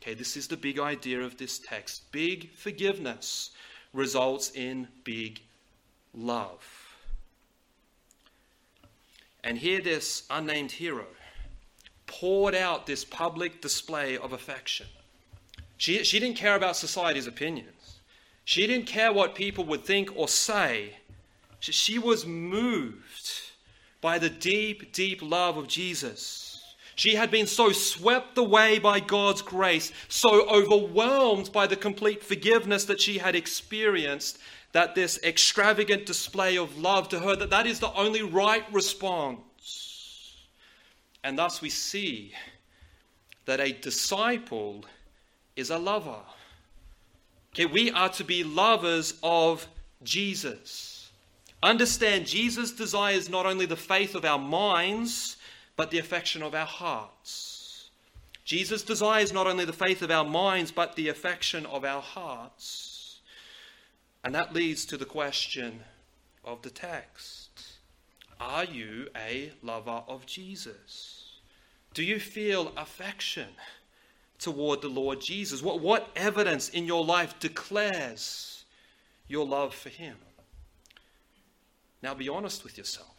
Okay, 0.00 0.14
this 0.14 0.34
is 0.34 0.48
the 0.48 0.56
big 0.56 0.78
idea 0.78 1.20
of 1.20 1.36
this 1.36 1.58
text. 1.58 2.10
Big 2.10 2.50
forgiveness 2.52 3.50
results 3.92 4.50
in 4.52 4.88
big 5.04 5.42
love. 6.14 6.66
And 9.44 9.58
here, 9.58 9.82
this 9.82 10.22
unnamed 10.30 10.72
hero 10.72 11.04
poured 12.08 12.54
out 12.54 12.86
this 12.86 13.04
public 13.04 13.60
display 13.60 14.16
of 14.18 14.32
affection. 14.32 14.86
She, 15.76 16.02
she 16.02 16.18
didn't 16.18 16.36
care 16.36 16.56
about 16.56 16.76
society's 16.76 17.28
opinions, 17.28 18.00
she 18.44 18.66
didn't 18.66 18.86
care 18.86 19.12
what 19.12 19.36
people 19.36 19.64
would 19.66 19.84
think 19.84 20.10
or 20.16 20.26
say. 20.26 20.96
She, 21.60 21.72
she 21.72 21.98
was 21.98 22.26
moved 22.26 23.30
by 24.00 24.18
the 24.18 24.30
deep, 24.30 24.92
deep 24.92 25.20
love 25.22 25.56
of 25.56 25.68
Jesus. 25.68 26.74
She 26.94 27.14
had 27.14 27.30
been 27.30 27.46
so 27.46 27.70
swept 27.70 28.36
away 28.38 28.80
by 28.80 28.98
God's 28.98 29.40
grace, 29.40 29.92
so 30.08 30.48
overwhelmed 30.48 31.52
by 31.52 31.68
the 31.68 31.76
complete 31.76 32.24
forgiveness 32.24 32.84
that 32.86 33.00
she 33.00 33.18
had 33.18 33.36
experienced, 33.36 34.38
that 34.72 34.96
this 34.96 35.20
extravagant 35.22 36.06
display 36.06 36.58
of 36.58 36.76
love 36.76 37.08
to 37.10 37.20
her, 37.20 37.36
that 37.36 37.50
that 37.50 37.68
is 37.68 37.78
the 37.78 37.92
only 37.92 38.22
right 38.22 38.64
response. 38.72 39.38
And 41.24 41.38
thus 41.38 41.60
we 41.60 41.70
see 41.70 42.32
that 43.44 43.60
a 43.60 43.72
disciple 43.72 44.84
is 45.56 45.70
a 45.70 45.78
lover. 45.78 46.20
Okay, 47.54 47.66
we 47.66 47.90
are 47.90 48.08
to 48.10 48.24
be 48.24 48.44
lovers 48.44 49.14
of 49.22 49.66
Jesus. 50.02 51.10
Understand, 51.62 52.26
Jesus 52.26 52.70
desires 52.72 53.28
not 53.28 53.46
only 53.46 53.66
the 53.66 53.76
faith 53.76 54.14
of 54.14 54.24
our 54.24 54.38
minds, 54.38 55.36
but 55.76 55.90
the 55.90 55.98
affection 55.98 56.42
of 56.42 56.54
our 56.54 56.66
hearts. 56.66 57.90
Jesus 58.44 58.82
desires 58.82 59.32
not 59.32 59.46
only 59.46 59.64
the 59.64 59.72
faith 59.72 60.02
of 60.02 60.10
our 60.10 60.24
minds, 60.24 60.70
but 60.70 60.96
the 60.96 61.08
affection 61.08 61.66
of 61.66 61.84
our 61.84 62.00
hearts. 62.00 63.20
And 64.24 64.34
that 64.34 64.54
leads 64.54 64.86
to 64.86 64.96
the 64.96 65.04
question 65.04 65.80
of 66.44 66.62
the 66.62 66.70
text 66.70 67.37
Are 68.40 68.64
you 68.64 69.08
a 69.16 69.52
lover 69.62 70.02
of 70.06 70.26
Jesus? 70.26 71.38
Do 71.94 72.04
you 72.04 72.20
feel 72.20 72.72
affection 72.76 73.48
toward 74.38 74.82
the 74.82 74.88
Lord 74.88 75.20
Jesus? 75.20 75.62
What, 75.62 75.80
what 75.80 76.10
evidence 76.14 76.68
in 76.68 76.84
your 76.84 77.04
life 77.04 77.38
declares 77.40 78.64
your 79.26 79.46
love 79.46 79.74
for 79.74 79.88
Him? 79.88 80.16
Now 82.02 82.14
be 82.14 82.28
honest 82.28 82.62
with 82.62 82.78
yourself 82.78 83.18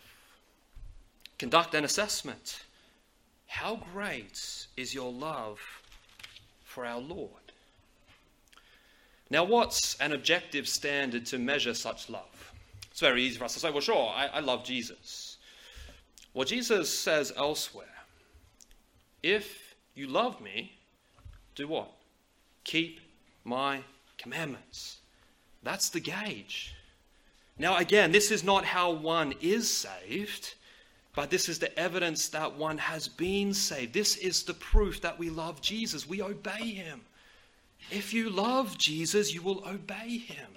conduct 1.39 1.73
an 1.73 1.85
assessment. 1.85 2.63
How 3.47 3.81
great 3.93 4.67
is 4.77 4.93
your 4.93 5.11
love 5.11 5.59
for 6.63 6.85
our 6.85 6.99
Lord? 6.99 7.31
Now, 9.31 9.43
what's 9.43 9.95
an 9.99 10.11
objective 10.11 10.67
standard 10.67 11.25
to 11.27 11.39
measure 11.39 11.73
such 11.73 12.09
love? 12.09 12.53
It's 12.91 12.99
very 12.99 13.23
easy 13.23 13.37
for 13.37 13.45
us 13.45 13.53
to 13.53 13.59
say, 13.59 13.71
well, 13.71 13.81
sure, 13.81 14.09
I, 14.15 14.27
I 14.27 14.39
love 14.39 14.63
Jesus. 14.63 15.37
Well, 16.33 16.45
Jesus 16.45 16.89
says 16.95 17.31
elsewhere, 17.35 17.85
if 19.23 19.75
you 19.95 20.07
love 20.07 20.41
me, 20.41 20.73
do 21.55 21.67
what? 21.67 21.91
Keep 22.63 22.99
my 23.43 23.81
commandments. 24.17 24.97
That's 25.63 25.89
the 25.89 25.99
gauge. 25.99 26.75
Now, 27.57 27.77
again, 27.77 28.11
this 28.11 28.31
is 28.31 28.43
not 28.43 28.63
how 28.65 28.91
one 28.91 29.33
is 29.41 29.69
saved. 29.69 30.55
But 31.15 31.29
this 31.29 31.49
is 31.49 31.59
the 31.59 31.77
evidence 31.77 32.29
that 32.29 32.55
one 32.55 32.77
has 32.77 33.07
been 33.07 33.53
saved. 33.53 33.93
This 33.93 34.15
is 34.15 34.43
the 34.43 34.53
proof 34.53 35.01
that 35.01 35.17
we 35.17 35.29
love 35.29 35.59
Jesus. 35.61 36.07
We 36.07 36.21
obey 36.21 36.71
him. 36.71 37.01
if 37.91 38.13
you 38.13 38.29
love 38.29 38.77
Jesus, 38.77 39.33
you 39.33 39.41
will 39.41 39.67
obey 39.67 40.17
him. 40.17 40.47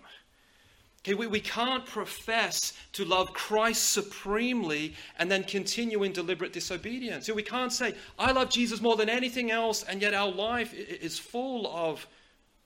Okay, 1.05 1.15
we, 1.15 1.27
we 1.27 1.41
can't 1.41 1.85
profess 1.85 2.75
to 2.93 3.05
love 3.05 3.33
Christ 3.33 3.89
supremely 3.89 4.95
and 5.19 5.29
then 5.29 5.43
continue 5.43 6.05
in 6.05 6.13
deliberate 6.13 6.53
disobedience. 6.53 7.29
We 7.29 7.43
can't 7.43 7.73
say, 7.73 7.95
I 8.21 8.31
love 8.31 8.51
Jesus 8.51 8.81
more 8.81 8.95
than 8.95 9.09
anything 9.09 9.51
else, 9.51 9.83
and 9.83 10.01
yet 10.01 10.15
our 10.15 10.31
life 10.31 10.73
is 10.73 11.19
full 11.19 11.67
of 11.75 12.07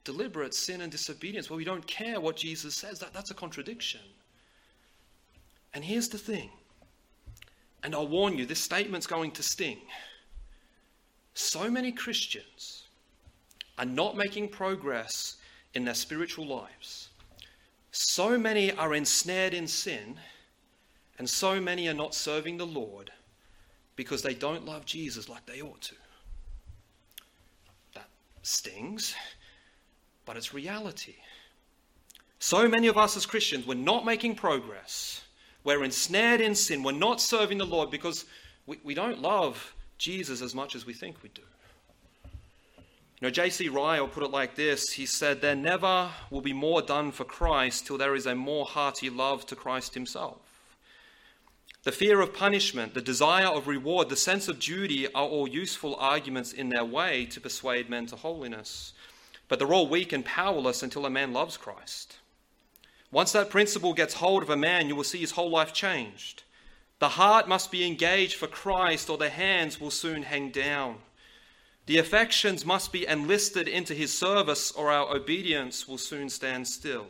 deliberate 0.05 0.53
sin 0.53 0.83
and 0.83 0.93
disobedience 0.93 1.49
where 1.49 1.57
we 1.57 1.65
don't 1.65 1.87
care 1.87 2.21
what 2.21 2.37
Jesus 2.37 2.75
says. 2.75 2.99
That, 2.99 3.15
that's 3.15 3.31
a 3.31 3.35
contradiction. 3.35 4.03
And 5.73 5.83
here's 5.83 6.09
the 6.09 6.19
thing, 6.19 6.51
and 7.83 7.95
I'll 7.95 8.09
warn 8.09 8.37
you, 8.37 8.45
this 8.45 8.61
statement's 8.61 9.07
going 9.07 9.31
to 9.33 9.43
sting. 9.43 9.79
So 11.33 11.71
many 11.71 11.91
Christians 11.91 12.85
are 13.79 13.85
not 13.87 14.15
making 14.17 14.49
progress 14.49 15.37
in 15.73 15.87
their 15.87 15.95
spiritual 15.95 16.47
lives 16.47 17.09
so 17.97 18.39
many 18.39 18.73
are 18.73 18.95
ensnared 18.95 19.55
in 19.55 19.67
sin, 19.67 20.19
and 21.19 21.29
so 21.29 21.61
many 21.61 21.89
are 21.89 21.95
not 21.95 22.15
serving 22.15 22.59
the 22.59 22.67
Lord 22.67 23.11
because 23.97 24.23
they 24.23 24.35
don't 24.35 24.67
love 24.67 24.85
Jesus 24.85 25.29
like 25.29 25.47
they 25.47 25.63
ought 25.63 25.81
to. 25.81 25.95
That 27.95 28.09
stings, 28.43 29.15
but 30.27 30.37
it's 30.37 30.53
reality. 30.53 31.15
So 32.39 32.69
many 32.69 32.87
of 32.89 32.99
us 32.99 33.17
as 33.17 33.25
Christians, 33.25 33.67
we're 33.67 33.75
not 33.75 34.05
making 34.05 34.35
progress. 34.35 35.23
We're 35.65 35.83
ensnared 35.83 36.43
in 36.43 36.55
sin. 36.55 36.83
We're 36.83 36.93
not 36.93 37.21
serving 37.21 37.57
the 37.57 37.65
Lord 37.65 37.91
because 37.91 38.27
we, 38.67 38.79
we 38.85 38.95
don't 38.95 39.23
love 39.23 39.75
Jesus 39.97 40.43
as 40.43 40.55
much 40.55 40.75
as 40.75 40.85
we 40.85 40.93
think 40.93 41.23
we 41.23 41.31
do. 41.31 41.43
You 43.21 43.27
know, 43.27 43.31
J.C. 43.31 43.71
Ryle 43.71 44.09
put 44.09 44.23
it 44.23 44.31
like 44.31 44.57
this 44.57 44.93
He 44.93 45.07
said, 45.07 45.41
There 45.41 45.57
never 45.57 46.11
will 46.31 46.43
be 46.43 46.53
more 46.53 46.83
done 46.83 47.13
for 47.13 47.25
Christ 47.25 47.87
till 47.87 47.97
there 47.97 48.15
is 48.15 48.27
a 48.27 48.35
more 48.35 48.67
hearty 48.67 49.09
love 49.09 49.47
to 49.47 49.57
Christ 49.57 49.95
Himself. 49.95 50.39
The 51.85 51.93
fear 51.93 52.21
of 52.21 52.35
punishment, 52.35 52.95
the 52.95 53.01
desire 53.01 53.47
of 53.47 53.69
reward, 53.69 54.09
the 54.09 54.17
sense 54.17 54.49
of 54.49 54.59
duty 54.59 55.07
are 55.15 55.25
all 55.25 55.47
useful 55.47 55.95
arguments 55.97 56.53
in 56.53 56.69
their 56.69 56.85
way 56.85 57.27
to 57.27 57.41
persuade 57.41 57.89
men 57.89 58.07
to 58.07 58.17
holiness. 58.17 58.93
But 59.49 59.61
they're 59.61 59.73
all 59.73 59.89
weak 59.89 60.13
and 60.13 60.25
powerless 60.25 60.83
until 60.83 61.07
a 61.07 61.11
man 61.11 61.33
loves 61.33 61.57
Christ. 61.57 62.17
Once 63.13 63.31
that 63.33 63.51
principle 63.51 63.95
gets 63.95 64.15
hold 64.15 64.43
of 64.43 64.51
a 64.51 64.57
man, 64.57 64.89
you 64.89 64.97
will 64.97 65.05
see 65.05 65.21
his 65.21 65.31
whole 65.31 65.49
life 65.49 65.73
changed. 65.73 66.43
The 66.99 67.11
heart 67.11 67.47
must 67.47 67.71
be 67.71 67.87
engaged 67.87 68.35
for 68.35 68.49
Christ, 68.49 69.09
or 69.09 69.17
the 69.17 69.31
hands 69.31 69.81
will 69.81 69.93
soon 69.93 70.25
hang 70.25 70.51
down. 70.51 70.97
The 71.87 71.99
affections 71.99 72.67
must 72.67 72.93
be 72.93 73.07
enlisted 73.07 73.69
into 73.69 73.95
his 73.95 74.17
service, 74.17 74.73
or 74.73 74.91
our 74.91 75.15
obedience 75.15 75.87
will 75.87 75.99
soon 75.99 76.29
stand 76.29 76.67
still. 76.67 77.07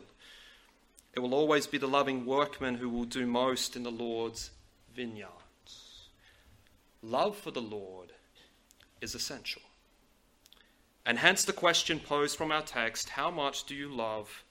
It 1.13 1.19
will 1.19 1.33
always 1.33 1.65
be 1.65 1.79
the 1.79 1.87
loving 1.87 2.27
workman 2.27 2.75
who 2.75 2.89
will 2.89 3.05
do 3.05 3.25
most 3.25 3.75
in 3.75 3.81
the 3.81 3.91
Lord's 3.91 4.51
vineyards. 4.95 6.09
Love 7.01 7.35
for 7.35 7.49
the 7.49 7.61
Lord 7.61 8.11
is 9.01 9.15
essential. 9.15 9.63
And 11.07 11.17
hence 11.17 11.43
the 11.43 11.53
question 11.53 11.99
posed 11.99 12.37
from 12.37 12.51
our 12.51 12.61
text 12.61 13.09
how 13.09 13.31
much 13.31 13.63
do 13.63 13.73
you 13.73 13.89
love 13.89 14.43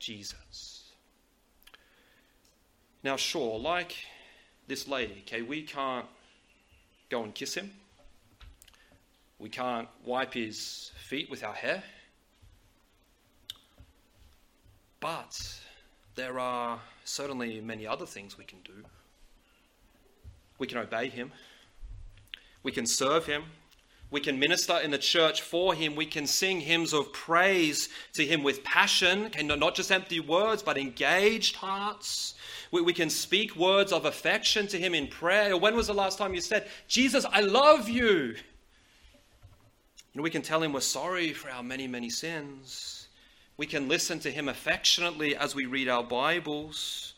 Jesus? 0.00 0.90
Now, 3.04 3.16
sure, 3.16 3.58
like 3.58 3.94
this 4.66 4.88
lady, 4.88 5.22
okay, 5.26 5.42
we 5.42 5.62
can't 5.62 6.06
go 7.10 7.22
and 7.22 7.34
kiss 7.34 7.54
him. 7.54 7.72
We 9.42 9.48
can't 9.48 9.88
wipe 10.04 10.34
his 10.34 10.92
feet 10.96 11.28
with 11.28 11.42
our 11.42 11.52
hair. 11.52 11.82
But 15.00 15.36
there 16.14 16.38
are 16.38 16.78
certainly 17.02 17.60
many 17.60 17.84
other 17.84 18.06
things 18.06 18.38
we 18.38 18.44
can 18.44 18.60
do. 18.64 18.84
We 20.60 20.68
can 20.68 20.78
obey 20.78 21.08
him. 21.08 21.32
We 22.62 22.70
can 22.70 22.86
serve 22.86 23.26
him. 23.26 23.42
We 24.12 24.20
can 24.20 24.38
minister 24.38 24.78
in 24.78 24.92
the 24.92 24.98
church 24.98 25.40
for 25.42 25.74
him. 25.74 25.96
We 25.96 26.06
can 26.06 26.28
sing 26.28 26.60
hymns 26.60 26.92
of 26.92 27.12
praise 27.12 27.88
to 28.12 28.24
him 28.24 28.44
with 28.44 28.62
passion, 28.62 29.24
okay, 29.26 29.42
not 29.42 29.74
just 29.74 29.90
empty 29.90 30.20
words, 30.20 30.62
but 30.62 30.78
engaged 30.78 31.56
hearts. 31.56 32.34
We, 32.70 32.80
we 32.80 32.92
can 32.92 33.10
speak 33.10 33.56
words 33.56 33.90
of 33.90 34.04
affection 34.04 34.68
to 34.68 34.78
him 34.78 34.94
in 34.94 35.08
prayer. 35.08 35.56
When 35.56 35.74
was 35.74 35.88
the 35.88 35.94
last 35.94 36.16
time 36.16 36.32
you 36.32 36.40
said, 36.40 36.68
Jesus, 36.86 37.26
I 37.28 37.40
love 37.40 37.88
you? 37.88 38.36
You 40.12 40.18
know, 40.18 40.24
we 40.24 40.30
can 40.30 40.42
tell 40.42 40.62
him 40.62 40.74
we're 40.74 40.80
sorry 40.80 41.32
for 41.32 41.50
our 41.50 41.62
many, 41.62 41.86
many 41.86 42.10
sins. 42.10 43.08
We 43.56 43.66
can 43.66 43.88
listen 43.88 44.18
to 44.20 44.30
him 44.30 44.48
affectionately 44.48 45.34
as 45.34 45.54
we 45.54 45.64
read 45.64 45.88
our 45.88 46.04
Bibles. 46.04 47.14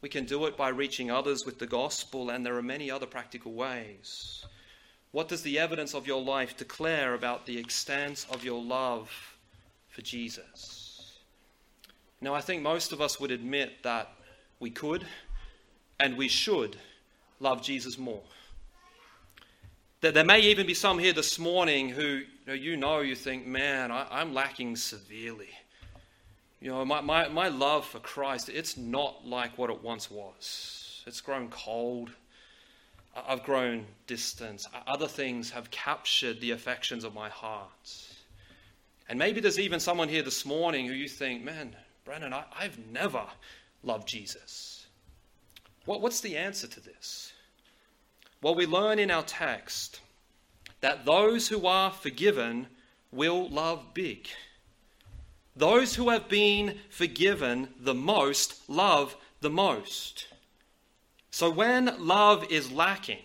We 0.00 0.08
can 0.08 0.24
do 0.24 0.46
it 0.46 0.56
by 0.56 0.70
reaching 0.70 1.08
others 1.08 1.46
with 1.46 1.60
the 1.60 1.68
gospel, 1.68 2.30
and 2.30 2.44
there 2.44 2.56
are 2.56 2.62
many 2.62 2.90
other 2.90 3.06
practical 3.06 3.52
ways. 3.52 4.44
What 5.12 5.28
does 5.28 5.42
the 5.42 5.60
evidence 5.60 5.94
of 5.94 6.08
your 6.08 6.20
life 6.20 6.56
declare 6.56 7.14
about 7.14 7.46
the 7.46 7.58
extent 7.58 8.26
of 8.28 8.42
your 8.44 8.60
love 8.60 9.36
for 9.90 10.02
Jesus? 10.02 11.18
Now, 12.20 12.34
I 12.34 12.40
think 12.40 12.62
most 12.62 12.90
of 12.90 13.00
us 13.00 13.20
would 13.20 13.30
admit 13.30 13.84
that 13.84 14.08
we 14.58 14.70
could 14.70 15.06
and 16.00 16.16
we 16.16 16.26
should 16.26 16.76
love 17.38 17.62
Jesus 17.62 17.98
more. 17.98 18.22
That 20.00 20.14
there 20.14 20.24
may 20.24 20.40
even 20.40 20.66
be 20.66 20.74
some 20.74 20.98
here 20.98 21.12
this 21.12 21.38
morning 21.38 21.88
who 21.90 22.22
you 22.44 22.52
know 22.52 22.54
you, 22.54 22.76
know, 22.76 23.00
you 23.00 23.14
think, 23.14 23.46
man, 23.46 23.92
I, 23.92 24.20
am 24.20 24.34
lacking 24.34 24.74
severely. 24.76 25.50
You 26.60 26.70
know, 26.70 26.84
my, 26.84 27.00
my, 27.00 27.28
my 27.28 27.48
love 27.48 27.86
for 27.86 28.00
Christ, 28.00 28.48
it's 28.48 28.76
not 28.76 29.24
like 29.26 29.56
what 29.58 29.70
it 29.70 29.82
once 29.82 30.10
was. 30.10 31.02
It's 31.06 31.20
grown 31.20 31.48
cold. 31.50 32.10
I've 33.14 33.44
grown 33.44 33.86
distant. 34.06 34.66
Other 34.86 35.06
things 35.06 35.50
have 35.50 35.70
captured 35.70 36.40
the 36.40 36.50
affections 36.50 37.04
of 37.04 37.14
my 37.14 37.28
heart. 37.28 38.06
And 39.08 39.18
maybe 39.18 39.40
there's 39.40 39.58
even 39.58 39.78
someone 39.80 40.08
here 40.08 40.22
this 40.22 40.44
morning 40.44 40.86
who 40.86 40.94
you 40.94 41.08
think, 41.08 41.44
man, 41.44 41.76
Brennan, 42.04 42.32
I, 42.32 42.44
have 42.58 42.78
never 42.90 43.24
loved 43.84 44.08
Jesus. 44.08 44.86
What, 45.84 46.00
what's 46.00 46.20
the 46.20 46.36
answer 46.36 46.66
to 46.66 46.80
this? 46.80 47.32
Well, 48.40 48.54
we 48.54 48.66
learn 48.66 48.98
in 48.98 49.10
our 49.10 49.22
text 49.22 50.00
that 50.82 51.06
those 51.06 51.48
who 51.48 51.66
are 51.66 51.90
forgiven 51.90 52.66
will 53.10 53.48
love 53.48 53.94
big. 53.94 54.28
Those 55.56 55.94
who 55.94 56.10
have 56.10 56.28
been 56.28 56.78
forgiven 56.90 57.68
the 57.80 57.94
most 57.94 58.68
love 58.68 59.16
the 59.40 59.50
most. 59.50 60.26
So 61.30 61.50
when 61.50 61.94
love 61.98 62.44
is 62.50 62.70
lacking, 62.70 63.22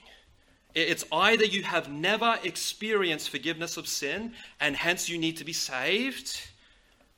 it's 0.74 1.04
either 1.12 1.46
you 1.46 1.64
have 1.64 1.90
never 1.90 2.38
experienced 2.44 3.30
forgiveness 3.30 3.78
of 3.78 3.88
sin 3.88 4.34
and 4.60 4.76
hence 4.76 5.10
you 5.10 5.18
need 5.18 5.38
to 5.38 5.44
be 5.44 5.54
saved, 5.54 6.40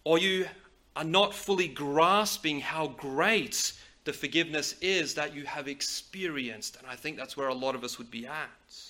or 0.04 0.18
you 0.18 0.48
are 0.96 1.04
not 1.04 1.34
fully 1.34 1.68
grasping 1.68 2.62
how 2.62 2.88
great 2.88 3.74
the 4.06 4.14
forgiveness 4.14 4.76
is 4.82 5.14
that 5.16 5.36
you 5.36 5.44
have 5.44 5.68
experienced. 5.68 6.78
And 6.78 6.88
I 6.88 6.96
think 6.96 7.18
that's 7.18 7.36
where 7.36 7.50
a 7.50 7.54
lot 7.54 7.76
of 7.76 7.84
us 7.84 7.98
would 7.98 8.10
be 8.10 8.26
at. 8.26 8.89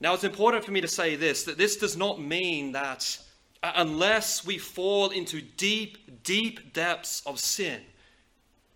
Now, 0.00 0.12
it's 0.14 0.24
important 0.24 0.64
for 0.64 0.72
me 0.72 0.80
to 0.80 0.88
say 0.88 1.16
this 1.16 1.44
that 1.44 1.58
this 1.58 1.76
does 1.76 1.96
not 1.96 2.20
mean 2.20 2.72
that 2.72 3.18
uh, 3.62 3.72
unless 3.76 4.44
we 4.44 4.58
fall 4.58 5.10
into 5.10 5.40
deep, 5.40 6.22
deep 6.22 6.72
depths 6.72 7.22
of 7.26 7.38
sin, 7.38 7.80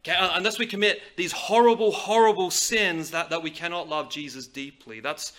okay, 0.02 0.16
uh, 0.16 0.30
unless 0.35 0.59
we 0.59 0.66
commit 0.66 1.02
these 1.16 1.33
horrible, 1.33 1.92
horrible 1.92 2.50
sins, 2.50 3.11
that, 3.11 3.30
that 3.30 3.42
we 3.42 3.50
cannot 3.50 3.88
love 3.88 4.11
Jesus 4.11 4.46
deeply. 4.46 5.00
That's 5.00 5.33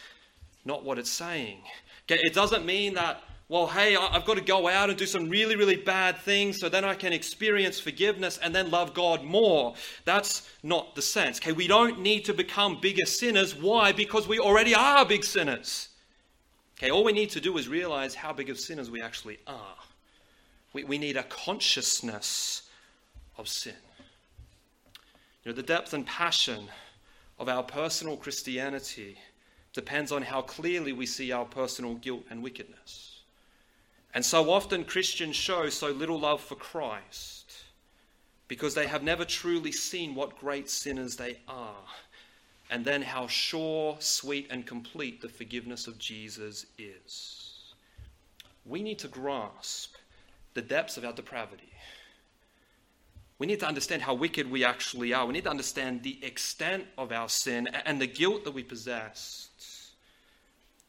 not 0.65 0.83
what 0.83 0.99
it's 0.99 1.09
saying. 1.09 1.61
Okay, 2.05 2.21
it 2.23 2.33
doesn't 2.33 2.65
mean 2.65 2.93
that 2.93 3.23
well, 3.51 3.67
hey, 3.67 3.97
I've 3.97 4.23
got 4.23 4.37
to 4.37 4.41
go 4.41 4.69
out 4.69 4.89
and 4.89 4.97
do 4.97 5.05
some 5.05 5.27
really, 5.27 5.57
really 5.57 5.75
bad 5.75 6.17
things 6.19 6.57
so 6.57 6.69
then 6.69 6.85
I 6.85 6.95
can 6.95 7.11
experience 7.11 7.81
forgiveness 7.81 8.39
and 8.41 8.55
then 8.55 8.71
love 8.71 8.93
God 8.93 9.25
more. 9.25 9.75
That's 10.05 10.49
not 10.63 10.95
the 10.95 11.01
sense. 11.01 11.37
Okay, 11.37 11.51
we 11.51 11.67
don't 11.67 11.99
need 11.99 12.23
to 12.25 12.33
become 12.33 12.79
bigger 12.79 13.05
sinners. 13.05 13.53
Why? 13.53 13.91
Because 13.91 14.25
we 14.25 14.39
already 14.39 14.73
are 14.73 15.05
big 15.05 15.25
sinners. 15.25 15.89
Okay, 16.77 16.91
all 16.91 17.03
we 17.03 17.11
need 17.11 17.29
to 17.31 17.41
do 17.41 17.57
is 17.57 17.67
realize 17.67 18.15
how 18.15 18.31
big 18.31 18.49
of 18.49 18.57
sinners 18.57 18.89
we 18.89 19.01
actually 19.01 19.37
are. 19.45 19.75
We, 20.71 20.85
we 20.85 20.97
need 20.97 21.17
a 21.17 21.23
consciousness 21.23 22.61
of 23.37 23.49
sin. 23.49 23.75
You 25.43 25.51
know, 25.51 25.55
the 25.57 25.61
depth 25.61 25.93
and 25.93 26.05
passion 26.05 26.69
of 27.37 27.49
our 27.49 27.63
personal 27.63 28.15
Christianity 28.15 29.17
depends 29.73 30.13
on 30.13 30.21
how 30.21 30.41
clearly 30.41 30.93
we 30.93 31.05
see 31.05 31.33
our 31.33 31.43
personal 31.43 31.95
guilt 31.95 32.23
and 32.29 32.41
wickedness. 32.41 33.10
And 34.13 34.25
so 34.25 34.51
often 34.51 34.83
Christians 34.83 35.35
show 35.35 35.69
so 35.69 35.91
little 35.91 36.19
love 36.19 36.41
for 36.41 36.55
Christ 36.55 37.53
because 38.47 38.75
they 38.75 38.87
have 38.87 39.03
never 39.03 39.23
truly 39.23 39.71
seen 39.71 40.13
what 40.13 40.37
great 40.37 40.69
sinners 40.69 41.15
they 41.15 41.37
are, 41.47 41.85
and 42.69 42.83
then 42.83 43.01
how 43.01 43.25
sure, 43.27 43.95
sweet, 43.99 44.47
and 44.49 44.65
complete 44.65 45.21
the 45.21 45.29
forgiveness 45.29 45.87
of 45.87 45.97
Jesus 45.97 46.65
is. 46.77 47.73
We 48.65 48.83
need 48.83 48.99
to 48.99 49.07
grasp 49.07 49.95
the 50.53 50.61
depths 50.61 50.97
of 50.97 51.05
our 51.05 51.13
depravity. 51.13 51.71
We 53.39 53.47
need 53.47 53.61
to 53.61 53.67
understand 53.67 54.01
how 54.01 54.13
wicked 54.15 54.51
we 54.51 54.65
actually 54.65 55.13
are. 55.13 55.25
We 55.25 55.33
need 55.33 55.45
to 55.45 55.49
understand 55.49 56.03
the 56.03 56.19
extent 56.21 56.85
of 56.97 57.13
our 57.13 57.29
sin 57.29 57.67
and 57.85 58.01
the 58.01 58.07
guilt 58.07 58.43
that 58.43 58.53
we 58.53 58.63
possess. 58.63 59.47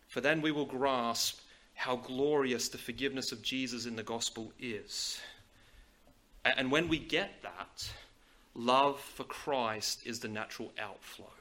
For 0.08 0.20
then 0.20 0.42
we 0.42 0.50
will 0.50 0.66
grasp 0.66 1.38
how 1.82 1.96
glorious 1.96 2.68
the 2.68 2.78
forgiveness 2.78 3.32
of 3.32 3.42
Jesus 3.42 3.86
in 3.86 3.96
the 3.96 4.04
gospel 4.04 4.52
is. 4.60 5.20
And 6.44 6.70
when 6.70 6.86
we 6.86 6.96
get 7.00 7.42
that, 7.42 7.90
love 8.54 9.00
for 9.00 9.24
Christ 9.24 10.06
is 10.06 10.20
the 10.20 10.28
natural 10.28 10.70
outflow. 10.78 11.32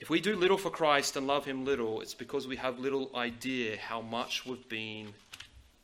If 0.00 0.10
we 0.10 0.20
do 0.20 0.34
little 0.34 0.58
for 0.58 0.70
Christ 0.70 1.14
and 1.14 1.28
love 1.28 1.44
Him 1.44 1.64
little, 1.64 2.00
it's 2.00 2.12
because 2.12 2.48
we 2.48 2.56
have 2.56 2.80
little 2.80 3.12
idea 3.14 3.76
how 3.76 4.00
much 4.00 4.44
we've 4.44 4.68
been 4.68 5.14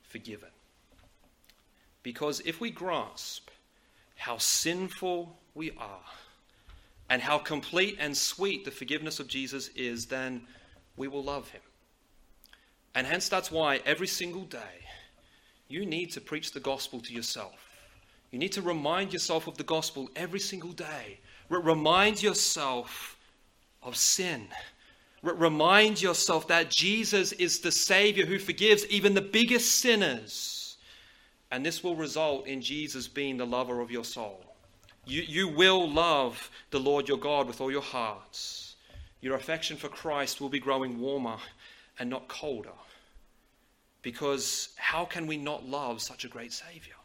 forgiven. 0.03 0.51
Because 2.03 2.41
if 2.45 2.61
we 2.61 2.73
grasp 2.73 3.49
how 4.17 4.39
sinful 4.39 5.39
we 5.55 5.71
are 5.79 6.11
and 7.09 7.23
how 7.23 7.39
complete 7.39 7.97
and 8.01 8.17
sweet 8.17 8.65
the 8.65 8.73
forgiveness 8.73 9.21
of 9.21 9.29
Jesus 9.29 9.69
is, 9.77 10.07
then 10.07 10.49
we 10.97 11.07
will 11.07 11.23
love 11.23 11.49
him. 11.51 11.63
And 12.95 13.07
hence, 13.07 13.29
that's 13.29 13.51
why 13.51 13.81
every 13.87 14.07
single 14.07 14.45
day 14.45 14.87
you 15.69 15.87
need 15.87 16.13
to 16.13 16.21
preach 16.21 16.53
the 16.53 16.61
gospel 16.61 17.01
to 17.01 17.13
yourself. 17.13 17.71
You 18.31 18.39
need 18.39 18.53
to 18.53 18.63
remind 18.63 19.13
yourself 19.13 19.47
of 19.47 19.57
the 19.57 19.65
gospel 19.65 20.11
every 20.17 20.41
single 20.41 20.73
day. 20.73 21.19
Remind 21.49 22.23
yourself 22.23 23.17
of 23.83 23.97
sin. 23.97 24.49
Remind 25.23 26.01
yourself 26.01 26.49
that 26.49 26.71
Jesus 26.71 27.33
is 27.33 27.61
the 27.61 27.73
Savior 27.73 28.27
who 28.27 28.39
forgives 28.39 28.87
even 28.87 29.15
the 29.15 29.21
biggest 29.21 29.77
sinners 29.77 30.63
and 31.53 31.65
this 31.65 31.85
will 31.85 31.95
result 31.95 32.47
in 32.47 32.63
Jesus 32.63 33.07
being 33.07 33.37
the 33.37 33.45
lover 33.45 33.81
of 33.81 33.91
your 33.91 34.05
soul. 34.05 34.43
You, 35.05 35.21
you 35.21 35.49
will 35.49 35.89
love 35.89 36.51
the 36.71 36.81
Lord 36.81 37.07
your 37.07 37.19
God 37.19 37.47
with 37.47 37.61
all 37.61 37.71
your 37.71 37.83
hearts. 37.83 38.77
Your 39.21 39.37
affection 39.37 39.77
for 39.77 39.89
Christ 39.89 40.41
will 40.41 40.49
be 40.49 40.59
growing 40.59 40.99
warmer 40.99 41.37
and 42.03 42.11
not 42.11 42.27
colder. 42.27 42.73
Because 44.03 44.71
how 44.75 45.05
can 45.05 45.29
we 45.29 45.37
not 45.37 45.65
love 45.65 46.03
such 46.03 46.25
a 46.25 46.29
great 46.29 46.53
Savior? 46.53 46.97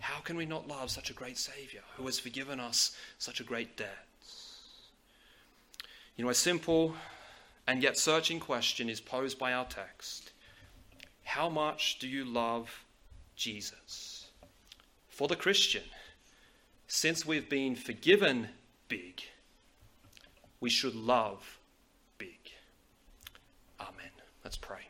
How 0.00 0.20
can 0.20 0.36
we 0.36 0.44
not 0.44 0.68
love 0.68 0.90
such 0.90 1.08
a 1.08 1.14
great 1.14 1.38
Savior 1.38 1.80
who 1.96 2.04
has 2.04 2.18
forgiven 2.18 2.60
us 2.60 2.94
such 3.16 3.40
a 3.40 3.42
great 3.42 3.78
debt? 3.78 4.06
You 6.16 6.24
know, 6.24 6.30
a 6.30 6.34
simple 6.34 6.94
and 7.66 7.82
yet 7.82 7.96
searching 7.96 8.38
question 8.38 8.90
is 8.90 9.00
posed 9.00 9.38
by 9.38 9.54
our 9.54 9.64
text 9.64 10.32
How 11.24 11.48
much 11.48 11.98
do 11.98 12.06
you 12.06 12.26
love 12.26 12.84
Jesus. 13.34 14.26
For 15.08 15.26
the 15.26 15.36
Christian, 15.36 15.84
since 16.86 17.24
we've 17.24 17.48
been 17.48 17.74
forgiven 17.74 18.50
big, 18.88 19.22
we 20.60 20.68
should 20.68 20.94
love. 20.94 21.59
Let's 24.42 24.56
pray. 24.56 24.80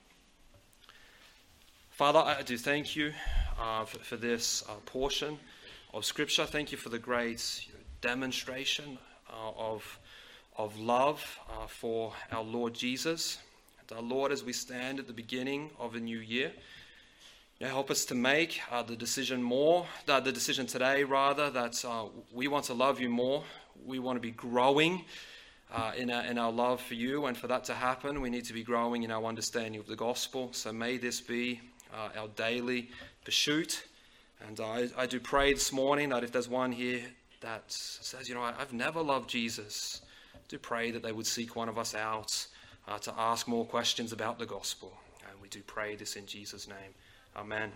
Father, 1.90 2.20
I 2.20 2.42
do 2.42 2.56
thank 2.56 2.94
you 2.94 3.12
uh, 3.60 3.84
for, 3.84 3.98
for, 3.98 4.16
this 4.16 4.62
uh, 4.68 4.74
portion 4.86 5.38
of 5.92 6.04
Scripture. 6.04 6.46
Thank 6.46 6.70
you 6.70 6.78
for 6.78 6.88
the 6.88 7.00
great 7.00 7.66
demonstration 8.00 8.96
uh, 9.28 9.50
of, 9.56 9.98
of 10.56 10.78
love 10.78 11.40
uh, 11.50 11.66
for 11.66 12.12
our 12.30 12.44
Lord 12.44 12.74
Jesus. 12.74 13.38
And 13.80 13.98
our 13.98 14.04
Lord, 14.04 14.30
as 14.30 14.44
we 14.44 14.52
stand 14.52 15.00
at 15.00 15.08
the 15.08 15.12
beginning 15.12 15.70
of 15.80 15.96
a 15.96 16.00
new 16.00 16.18
year, 16.18 16.52
you 17.58 17.66
know, 17.66 17.72
help 17.72 17.90
us 17.90 18.04
to 18.04 18.14
make 18.14 18.60
uh, 18.70 18.84
the 18.84 18.94
decision 18.94 19.42
more, 19.42 19.84
uh, 20.06 20.20
the 20.20 20.30
decision 20.30 20.66
today 20.66 21.02
rather, 21.02 21.50
that 21.50 21.84
uh, 21.84 22.04
we 22.32 22.46
want 22.46 22.66
to 22.66 22.74
love 22.74 23.00
you 23.00 23.08
more. 23.08 23.42
We 23.84 23.98
want 23.98 24.14
to 24.14 24.20
be 24.20 24.30
growing 24.30 25.04
uh, 25.72 25.92
in, 25.96 26.11
our, 26.11 26.24
in 26.24 26.38
our 26.38 26.52
love 26.52 26.80
for 26.80 26.94
you. 26.94 27.26
And 27.26 27.37
for 27.37 27.46
that 27.48 27.64
to 27.64 27.74
happen, 27.74 28.20
we 28.20 28.30
need 28.30 28.44
to 28.46 28.52
be 28.52 28.62
growing 28.62 29.02
in 29.02 29.11
our 29.11 29.24
understanding 29.24 29.80
of 29.80 29.87
the 29.87 29.96
gospel. 29.96 30.50
So 30.52 30.72
may 30.72 30.96
this 30.98 31.20
be 31.20 31.61
uh, 31.94 32.09
our 32.18 32.28
daily 32.28 32.90
pursuit. 33.24 33.85
And 34.46 34.59
I, 34.61 34.88
I 34.96 35.06
do 35.06 35.20
pray 35.20 35.52
this 35.52 35.72
morning 35.72 36.09
that 36.11 36.24
if 36.24 36.33
there's 36.33 36.48
one 36.48 36.72
here 36.72 37.02
that 37.40 37.64
says, 37.66 38.28
you 38.28 38.35
know, 38.35 38.42
I've 38.42 38.72
never 38.72 39.02
loved 39.02 39.28
Jesus, 39.28 40.00
I 40.35 40.38
do 40.48 40.59
pray 40.59 40.90
that 40.90 41.02
they 41.02 41.12
would 41.12 41.26
seek 41.26 41.56
one 41.56 41.68
of 41.68 41.78
us 41.78 41.94
out 41.94 42.46
uh, 42.88 42.98
to 42.98 43.14
ask 43.16 43.46
more 43.46 43.64
questions 43.64 44.12
about 44.12 44.38
the 44.38 44.46
gospel. 44.46 44.92
And 45.30 45.40
we 45.40 45.48
do 45.48 45.61
pray 45.66 45.96
this 45.96 46.16
in 46.16 46.26
Jesus' 46.26 46.68
name. 46.68 46.94
Amen. 47.37 47.70